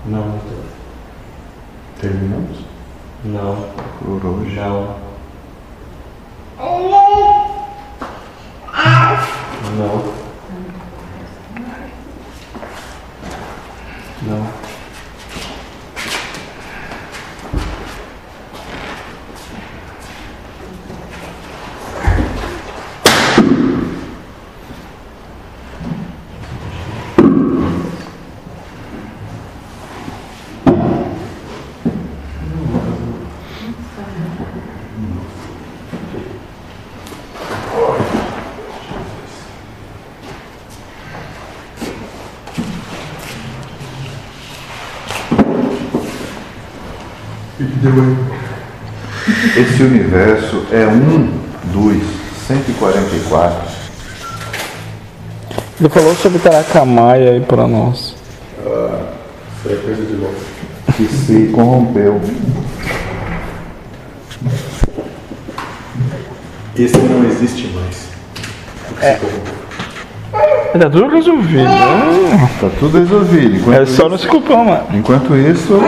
Não, 0.07 0.35
Heitor. 0.35 0.65
Terminamos? 2.01 2.59
Não. 3.25 3.69
Por 4.01 4.27
hoje. 4.27 4.57
Não. 4.57 4.97
Não. 9.77 10.15
Não. 14.23 14.62
Esse 49.57 49.83
universo 49.83 50.65
é 50.71 50.87
um 50.87 51.31
dos 51.73 51.97
144 52.47 53.59
Ele 55.81 55.89
falou 55.89 56.15
sobre 56.15 56.39
Taracamaia 56.39 57.31
aí 57.33 57.41
pra 57.41 57.67
nós. 57.67 58.15
Isso 58.61 59.73
é 59.73 59.75
coisa 59.77 60.05
de 60.05 60.15
louco. 60.15 60.35
que 60.97 61.07
se 61.09 61.51
corrompeu. 61.55 62.21
Esse 66.77 66.97
não 66.99 67.25
existe 67.25 67.67
mais. 67.69 68.09
É. 69.01 69.19
Tá 70.79 70.89
tudo 70.89 71.09
resolvido. 71.09 71.65
né? 71.65 72.49
Tá 72.61 72.71
tudo 72.81 72.99
resolvido. 72.99 73.57
Enquanto, 73.57 73.77
É 73.83 73.87
só 73.87 74.09
não 74.09 74.17
se 74.17 74.27
culpar, 74.27 74.65
mano. 74.65 74.87
enquanto 74.95 75.37
isso, 75.37 75.79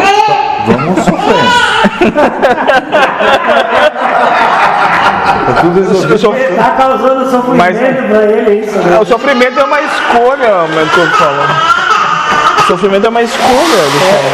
vamos 0.85 1.05
sofrendo. 1.05 2.05
Tá 5.47 5.53
tudo 5.61 5.79
resolvido. 5.81 6.15
O, 6.15 6.19
sof- 6.19 6.55
Tá 6.57 6.71
causando 6.71 7.31
sofrimento 7.31 7.57
Mas- 7.59 7.77
pra 8.09 8.23
ele, 8.25 8.65
isso, 8.65 8.79
né? 8.79 8.99
o 8.99 9.05
sofrimento 9.05 9.61
é 9.61 9.65
uma 9.65 9.79
escolha, 9.81 10.55
o 10.65 10.69
mentor 10.69 11.07
falando. 11.19 11.55
O 12.59 12.63
sofrimento 12.67 13.05
é 13.07 13.09
uma 13.11 13.23
escolha, 13.23 13.53
ele 13.53 14.01
fala. 14.01 14.25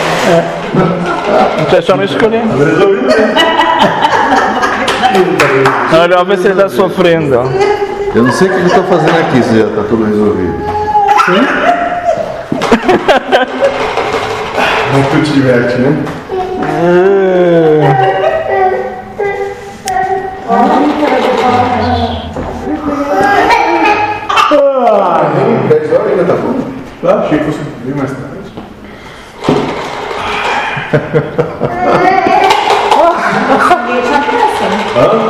É 1.76 1.80
só 1.82 1.96
não 1.96 2.05
escolher. 2.05 2.42
Olha, 6.01 6.24
ver 6.24 6.38
se 6.38 6.46
ele 6.48 6.62
tá 6.62 6.68
sofrendo. 6.68 7.34
Eu 8.14 8.22
não 8.22 8.32
sei 8.32 8.48
o 8.48 8.53
que 8.53 8.61
eu 8.61 8.66
estou 8.66 8.84
fazendo 8.84 9.18
aqui 9.18 9.42
se 9.42 9.59
já 9.59 9.64
está 9.66 9.82
tudo 9.88 10.05
resolvido. 10.05 10.55
Não 14.92 15.03
tu 15.11 15.22
te 15.22 15.32
diverte, 15.32 15.76
né? 15.78 15.96
Ah, 24.52 25.30
nem 25.34 25.68
10 25.68 25.92
horas 25.92 26.06
ainda 26.08 26.24
tá 26.24 26.34
bom. 26.34 27.18
Achei 27.24 27.38
que 27.38 27.44
fosse 27.44 27.58
bem 27.84 27.94
mais 27.94 28.10
tarde. 28.10 28.30
Ninguém 33.86 34.02
te 34.02 34.14
apressa, 34.14 34.64
né? 34.68 34.78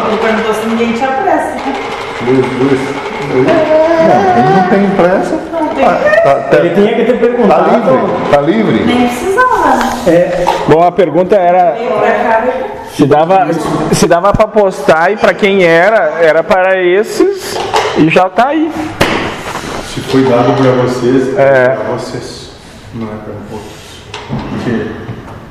Ele 0.08 0.18
perguntou 0.18 0.54
se 0.54 0.66
ninguém 0.66 0.92
te 0.92 1.04
apressa. 1.04 1.56
Ele 2.26 2.42
não 4.54 4.68
tem 4.68 4.90
pressa. 4.96 5.36
Tá, 6.22 6.34
tá- 6.34 6.56
Ele 6.58 6.70
tinha 6.74 6.94
que 6.94 7.04
ter 7.04 7.12
tá 7.12 7.18
perguntado. 7.18 7.70
livre. 7.70 8.30
Tá 8.30 8.40
livre. 8.40 8.84
Nem 8.84 9.06
precisava, 9.08 9.49
né? 10.10 10.44
Bom, 10.68 10.82
a 10.82 10.92
pergunta 10.92 11.34
era 11.36 11.76
se 12.94 13.06
dava, 13.06 13.48
se 13.92 14.06
dava 14.06 14.32
para 14.32 14.46
postar 14.48 15.12
e 15.12 15.16
para 15.16 15.32
quem 15.34 15.62
era, 15.64 16.14
era 16.20 16.42
para 16.42 16.80
esses 16.82 17.56
e 17.98 18.08
já 18.08 18.28
tá 18.28 18.48
aí. 18.48 18.70
Se 19.92 20.00
foi 20.00 20.22
dado 20.24 20.52
pra 20.60 20.70
vocês, 20.82 21.36
É. 21.38 21.68
pra 21.70 21.84
vocês. 21.96 22.50
Não 22.94 23.06
é 23.06 23.10
pra 23.24 23.32
outros. 23.52 23.80
Porque 24.50 24.86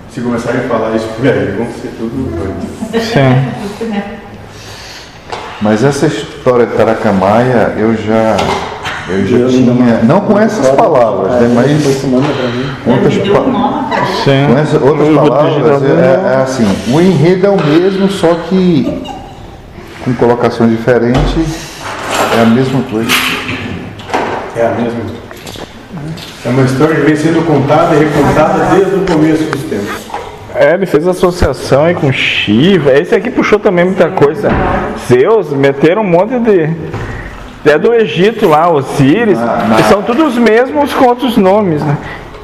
se 0.09 0.21
começarem 0.21 0.61
a 0.61 0.63
falar 0.63 0.95
isso 0.95 1.07
por 1.17 1.27
aí, 1.27 1.55
vão 1.57 1.67
ser 1.67 1.89
tudo 1.97 2.35
doido. 2.35 3.01
Sim. 3.01 3.89
Mas 5.61 5.83
essa 5.83 6.05
história 6.07 6.65
de 6.65 6.73
Taracamaia, 6.75 7.73
eu 7.77 7.93
já, 7.95 8.37
eu 9.09 9.25
já 9.25 9.47
tinha. 9.49 9.99
Não 10.03 10.21
com 10.21 10.39
essas 10.39 10.69
palavras, 10.69 11.33
né? 11.41 11.51
Mas 11.53 12.03
Manda 12.05 12.27
pra 12.27 12.47
mim. 12.47 12.65
outras 12.87 13.17
palavras. 13.27 13.88
Sim. 14.29 14.53
Com 14.53 14.59
essa, 14.59 14.77
outras 14.77 15.07
Eu 15.07 15.13
vou 15.15 15.29
palavras, 15.29 15.83
é, 15.83 15.87
no- 15.87 16.27
é 16.27 16.35
assim, 16.43 16.67
o 16.93 17.01
enredo 17.01 17.47
é 17.47 17.49
o 17.49 17.57
mesmo, 17.63 18.09
só 18.09 18.35
que 18.47 19.01
com 20.05 20.13
colocação 20.13 20.67
diferente, 20.69 21.45
é 22.37 22.41
a 22.41 22.45
mesma 22.45 22.81
coisa. 22.91 23.09
É 24.55 24.65
a 24.67 24.69
mesma. 24.71 24.99
É 26.45 26.49
uma 26.49 26.61
história 26.63 26.95
que 26.95 27.01
vem 27.01 27.15
sendo 27.15 27.45
contada 27.45 27.95
e 27.95 27.99
recontada 27.99 28.75
desde 28.75 28.95
o 28.95 29.05
começo 29.05 29.43
dos 29.45 29.63
tempos. 29.63 30.09
É, 30.55 30.73
ele 30.73 30.85
fez 30.85 31.07
associação 31.07 31.85
aí 31.85 31.95
com 31.95 32.11
Shiva. 32.11 32.91
Esse 32.93 33.15
aqui 33.15 33.29
puxou 33.29 33.59
também 33.59 33.85
muita 33.85 34.09
coisa. 34.09 34.49
Zeus, 35.07 35.51
meteram 35.51 36.01
um 36.01 36.07
monte 36.07 36.37
de. 36.39 36.69
Até 37.61 37.77
do 37.77 37.93
Egito 37.93 38.47
lá, 38.47 38.71
Osíris. 38.71 39.37
E 39.79 39.83
são 39.89 40.01
todos 40.01 40.33
os 40.33 40.37
mesmos 40.37 40.93
com 40.93 41.05
outros 41.05 41.35
nomes, 41.35 41.83
né? 41.83 41.97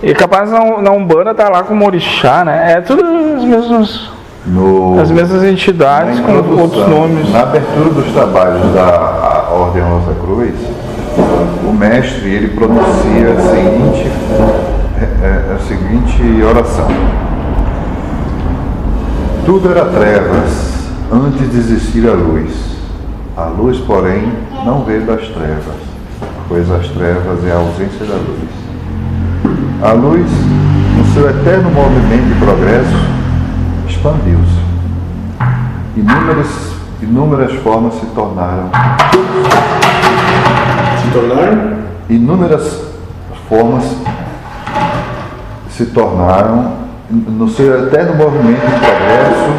E 0.03 0.13
capaz 0.13 0.51
na, 0.51 0.81
na 0.81 0.91
Umbanda 0.91 1.33
tá 1.33 1.49
lá 1.49 1.63
com 1.63 1.83
Orixá, 1.83 2.43
né? 2.43 2.73
É 2.73 2.81
tudo 2.81 3.03
os 3.37 3.43
mesmos, 3.43 4.11
No, 4.45 4.99
as 4.99 5.09
mesmas 5.09 5.43
entidades 5.43 6.19
com 6.19 6.31
outros 6.59 6.87
nomes. 6.87 7.31
Na 7.31 7.41
abertura 7.41 7.89
dos 7.89 8.11
trabalhos 8.13 8.73
da 8.73 9.47
Ordem 9.51 9.81
Rosa 9.81 10.13
Cruz, 10.21 10.53
o 11.67 11.73
mestre 11.73 12.29
ele 12.29 12.49
pronuncia 12.49 13.33
a 13.37 13.41
seguinte, 13.49 14.11
é, 14.99 15.25
é, 15.25 15.55
a 15.55 15.59
seguinte 15.59 16.43
oração. 16.43 16.87
Tudo 19.45 19.71
era 19.71 19.85
trevas 19.85 20.89
antes 21.11 21.51
de 21.51 21.57
existir 21.57 22.07
a 22.07 22.13
luz. 22.13 22.51
A 23.37 23.45
luz, 23.45 23.77
porém, 23.79 24.31
não 24.65 24.83
veio 24.83 25.01
das 25.01 25.27
trevas, 25.27 25.75
pois 26.47 26.69
as 26.71 26.87
trevas 26.87 27.45
é 27.45 27.51
a 27.51 27.55
ausência 27.55 28.05
da 28.05 28.15
luz. 28.15 28.64
A 29.81 29.91
luz, 29.91 30.29
no 30.97 31.05
seu 31.13 31.29
eterno 31.29 31.69
movimento 31.69 32.33
de 32.33 32.39
progresso, 32.39 32.97
expandiu-se. 33.87 34.65
Inúmeras, 35.95 36.47
inúmeras 37.01 37.53
formas 37.61 37.93
se 37.95 38.05
tornaram, 38.07 38.69
Se 41.01 41.11
tornaram 41.11 41.85
inúmeras 42.09 42.81
formas 43.49 43.83
se 45.69 45.85
tornaram, 45.87 46.73
no 47.09 47.49
seu 47.49 47.85
eterno 47.85 48.15
movimento 48.15 48.61
de 48.61 48.79
progresso, 48.79 49.51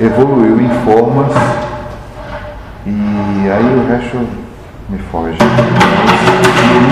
evoluiu 0.00 0.60
em 0.60 0.68
formas 0.84 1.32
e 2.84 3.50
aí 3.50 3.78
o 3.78 3.88
resto 3.88 4.18
me 4.88 4.98
foge. 5.10 5.38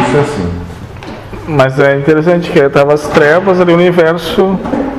Isso 0.07 0.17
é 0.17 0.21
assim. 0.21 0.70
Mas 1.51 1.81
é 1.81 1.97
interessante 1.97 2.49
que 2.49 2.69
tava 2.69 2.95
as 2.95 3.09
trevas 3.09 3.61
ali, 3.61 3.73
o 3.73 3.75
universo 3.75 4.57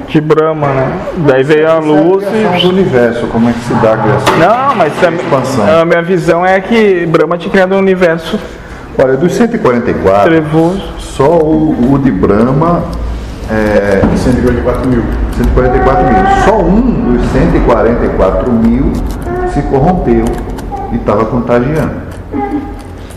de 0.10 0.20
Brahma, 0.20 0.68
né? 0.68 1.00
Daí 1.26 1.44
veio 1.44 1.72
a 1.72 1.80
luz 1.80 2.26
criação 2.26 2.58
e. 2.58 2.62
do 2.62 2.70
universo, 2.70 3.28
como 3.28 3.50
é 3.50 3.54
que 3.54 3.60
se 3.60 3.74
dá 3.76 3.94
a 3.94 3.98
criação? 3.98 4.38
Não, 4.38 4.76
mas 4.76 4.94
Expansão. 5.02 5.82
a 5.82 5.86
minha 5.86 6.02
visão 6.02 6.46
é 6.46 6.60
que 6.60 7.06
Brahma 7.06 7.38
tinha 7.38 7.50
criado 7.50 7.74
um 7.74 7.78
universo 7.78 8.38
Olha, 9.02 9.16
dos 9.16 9.34
144, 9.34 10.30
trevoso. 10.30 10.82
só 11.00 11.38
o, 11.40 11.94
o 11.94 11.98
de 12.00 12.12
Brahma 12.12 12.84
é 13.50 14.02
154 14.18 14.90
mil. 14.90 15.04
144 15.38 16.04
mil. 16.04 16.44
Só 16.44 16.58
um 16.60 17.16
dos 17.16 17.32
144 17.32 18.52
mil 18.52 18.92
se 19.54 19.62
corrompeu 19.62 20.26
e 20.92 20.96
estava 20.98 21.24
contagiando. 21.24 21.94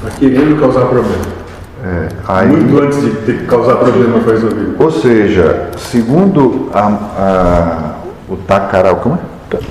Tá 0.01 0.11
querendo 0.21 0.61
causar 0.61 0.83
problema. 0.83 1.44
É, 1.87 2.09
aí, 2.29 2.49
Muito 2.49 2.83
antes 2.83 3.01
de 3.03 3.11
ter 3.27 3.39
que 3.41 3.45
causar 3.47 3.77
problema 3.77 4.19
foi 4.21 4.33
resolvido. 4.35 4.75
ou 4.83 4.91
seja, 4.91 5.69
segundo 5.77 6.71
a, 6.73 6.81
a- 6.87 7.93
o 8.29 8.37
Takara, 8.39 8.95
como 8.95 9.17
é? 9.17 9.19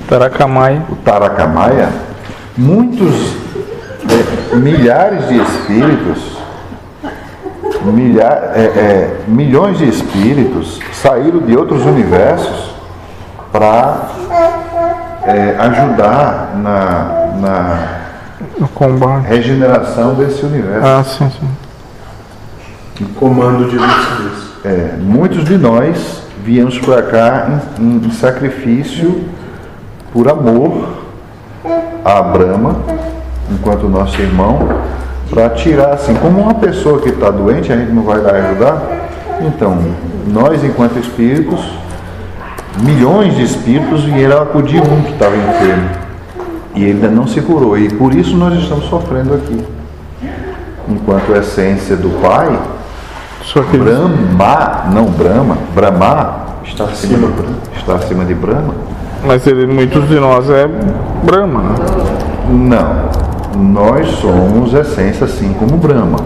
Tarakamai. 0.08 0.82
o 0.90 0.96
Tarakamaia, 0.98 1.90
muitos 2.56 3.36
é, 4.52 4.56
milhares 4.56 5.28
de 5.28 5.42
espíritos, 5.42 6.38
milha- 7.84 8.52
é, 8.54 8.62
é, 8.62 9.18
milhões 9.28 9.80
de 9.80 9.90
espíritos 9.90 10.80
saíram 10.94 11.40
de 11.40 11.58
outros 11.58 11.84
universos 11.84 12.76
para 13.52 14.10
ajudar 15.60 16.52
na, 16.58 17.32
na 17.42 17.80
No 18.60 18.68
combate. 18.68 19.26
regeneração 19.28 20.14
desse 20.16 20.46
universo. 20.46 20.86
Ah, 20.86 21.04
sim, 21.04 21.30
sim. 21.32 21.50
Um 23.02 23.06
comando 23.16 23.70
de 23.70 23.78
lucidez. 23.78 24.54
É, 24.66 24.96
muitos 25.00 25.44
de 25.46 25.58
nós 25.58 26.22
viemos 26.44 26.78
para 26.80 27.02
cá 27.02 27.48
em, 27.80 27.98
em- 28.06 28.12
sacrifício 28.12 29.24
por 30.12 30.30
amor 30.30 30.88
a 32.06 32.22
Brahma, 32.22 32.78
enquanto 33.52 33.88
nosso 33.90 34.22
irmão, 34.22 34.70
para 35.30 35.50
tirar 35.50 35.94
assim, 35.94 36.14
como 36.16 36.40
uma 36.42 36.54
pessoa 36.54 37.00
que 37.02 37.10
está 37.10 37.32
doente, 37.32 37.72
a 37.74 37.78
gente 37.78 37.92
não 37.92 38.04
vai 38.04 38.20
lá 38.22 38.32
ajudar. 38.32 39.10
Então, 39.42 39.78
nós 40.28 40.64
enquanto 40.64 41.00
espíritos, 41.00 41.60
milhões 42.84 43.36
de 43.36 43.44
espíritos 43.44 44.04
vieram 44.04 44.44
acudir 44.44 44.82
um 44.82 45.02
que 45.02 45.14
estava 45.14 45.36
enfermo. 45.36 45.90
E 46.76 46.84
ele 46.84 46.92
ainda 46.94 47.08
não 47.10 47.26
se 47.28 47.42
curou. 47.42 47.78
E 47.78 47.90
por 47.90 48.14
isso 48.14 48.36
nós 48.38 48.54
estamos 48.62 48.86
sofrendo 48.86 49.34
aqui. 49.34 49.64
Enquanto 50.88 51.34
a 51.34 51.38
essência 51.40 51.96
do 51.96 52.10
Pai 52.22 52.50
Só 53.54 53.62
que 53.62 53.78
Brahma, 53.78 54.90
não 54.92 55.06
Brahma, 55.06 55.56
Brahma 55.76 56.38
está 56.66 56.86
acima, 56.86 57.28
de, 57.28 57.34
Brahma, 57.34 57.58
está 57.78 57.94
acima 57.94 58.26
de 58.26 58.34
Brahma? 58.34 58.74
Mas 59.24 59.46
ele, 59.46 59.68
muitos 59.68 60.10
de 60.10 60.20
nós 60.20 60.50
é 60.50 60.68
Brahma, 61.24 61.62
né? 61.62 61.76
Não. 62.50 63.64
Nós 63.72 64.08
somos 64.16 64.74
essência 64.74 65.26
assim 65.26 65.54
como 65.54 65.78
Brahma. 65.78 66.18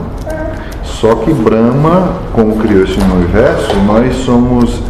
Só 0.85 1.15
que 1.15 1.33
Brahma, 1.33 2.13
como 2.31 2.55
criou 2.59 2.85
esse 2.85 2.97
universo, 2.97 3.75
nós 3.85 4.15
somos 4.23 4.81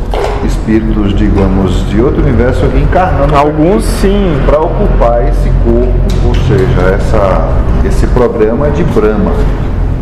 espíritos, 0.46 1.16
digamos, 1.16 1.90
de 1.90 2.00
outro 2.04 2.22
universo 2.22 2.64
aqui 2.68 2.78
encarnando 2.78 3.36
Alguns 3.36 3.84
sim. 3.84 4.40
para 4.46 4.60
ocupar 4.60 5.28
esse 5.28 5.52
corpo, 5.66 6.28
ou 6.28 6.36
seja, 6.36 6.82
essa, 6.94 7.50
esse 7.84 8.06
programa 8.06 8.70
de 8.70 8.84
Brahma. 8.84 9.32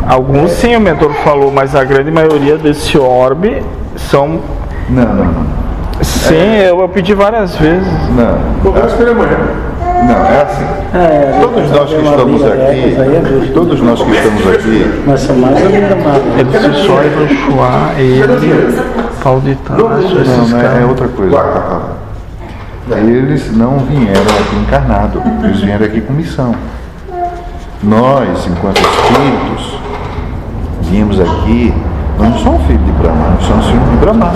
Alguns 0.08 0.52
sim, 0.52 0.76
o 0.76 0.80
mentor 0.80 1.12
falou, 1.24 1.52
mas 1.52 1.76
a 1.76 1.84
grande 1.84 2.12
maioria 2.12 2.58
desse 2.58 2.98
orbe 2.98 3.64
são. 3.96 4.40
Não, 4.90 5.04
não, 5.04 5.26
não. 5.26 5.46
Sim, 6.02 6.58
eu, 6.58 6.80
eu 6.82 6.90
pedi 6.90 7.14
várias 7.14 7.56
vezes. 7.56 7.88
Não, 8.16 8.72
Vamos 8.72 8.92
esperar 8.92 9.12
amanhã. 9.12 9.38
não, 10.08 10.26
é 10.26 10.42
assim. 10.42 10.66
É, 10.94 11.40
Todos 11.42 11.72
nós 11.72 11.90
que 11.90 11.96
estamos 11.96 12.42
é 12.44 13.18
aqui, 13.18 13.52
todos 13.54 13.82
nós 13.82 14.02
que 14.02 14.12
estamos 14.12 14.48
aqui, 14.48 15.04
Mas 15.08 15.20
são 15.22 15.36
mais 15.38 15.58
animados. 15.58 16.22
Ele 16.38 16.52
se 16.52 16.86
só 16.86 17.04
Irochuá, 17.04 17.94
ele, 17.98 18.96
Pau 19.24 19.40
de 19.40 19.52
esses 19.52 19.70
Não, 19.70 20.48
não 20.50 20.62
é, 20.62 20.82
é 20.82 20.86
outra 20.86 21.08
coisa. 21.08 21.36
Eles 22.92 23.58
não 23.58 23.80
vieram 23.80 24.22
aqui 24.22 24.56
encarnados, 24.62 25.22
eles 25.44 25.62
vieram 25.62 25.86
aqui 25.86 26.02
com 26.02 26.14
missão. 26.14 26.54
Nós, 27.86 28.48
enquanto 28.48 28.80
espíritos, 28.80 29.80
viemos 30.82 31.20
aqui, 31.20 31.72
nós 32.18 32.30
não 32.30 32.40
somos 32.40 32.66
filhos 32.66 32.84
de 32.84 32.92
Brahma, 32.94 33.30
nós 33.36 33.46
somos 33.46 33.66
filhos 33.68 33.90
de 33.92 33.98
Brahma. 33.98 34.34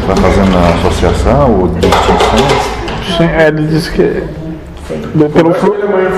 Está 0.00 0.16
fazendo 0.16 0.56
a 0.56 0.74
associação 0.74 1.60
ou 1.60 1.68
distinção? 1.68 2.78
Sim, 3.16 3.24
é, 3.24 3.48
ele 3.48 3.68
disse 3.68 3.92
que. 3.92 4.24
Pelo, 5.32 5.52
fru, 5.54 5.74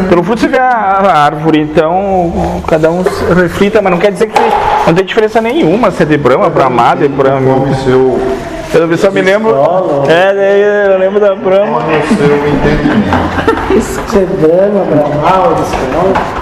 pelo 0.09 0.23
fruto 0.23 0.41
você 0.41 0.49
vê 0.49 0.59
a, 0.59 1.25
árvore, 1.25 1.61
então 1.61 2.62
cada 2.66 2.91
um 2.91 3.05
se 3.05 3.25
reflita, 3.35 3.83
mas 3.83 3.91
não 3.91 3.99
quer 3.99 4.12
dizer 4.12 4.29
que 4.29 4.41
não 4.87 4.95
tem 4.95 5.05
diferença 5.05 5.41
nenhuma 5.41 5.91
se 5.91 6.05
é 6.05 6.07
de 6.07 6.16
Brahma, 6.16 6.49
Brahma, 6.49 6.95
de 6.95 7.09
Brahma. 7.09 7.75
Seu, 7.85 8.18
Eu 8.73 8.99
só 8.99 9.11
me 9.11 9.21
lembro. 9.21 9.57
É, 10.09 10.35
daí 10.35 10.93
eu 10.93 10.99
lembro 10.99 11.21
da 11.21 11.35
Brahma. 11.35 11.83
entendimento. 12.49 13.77
Isso 13.77 14.01
que 14.03 14.18
dama, 14.47 14.85
Brahma, 14.85 15.29
escola. 15.62 16.39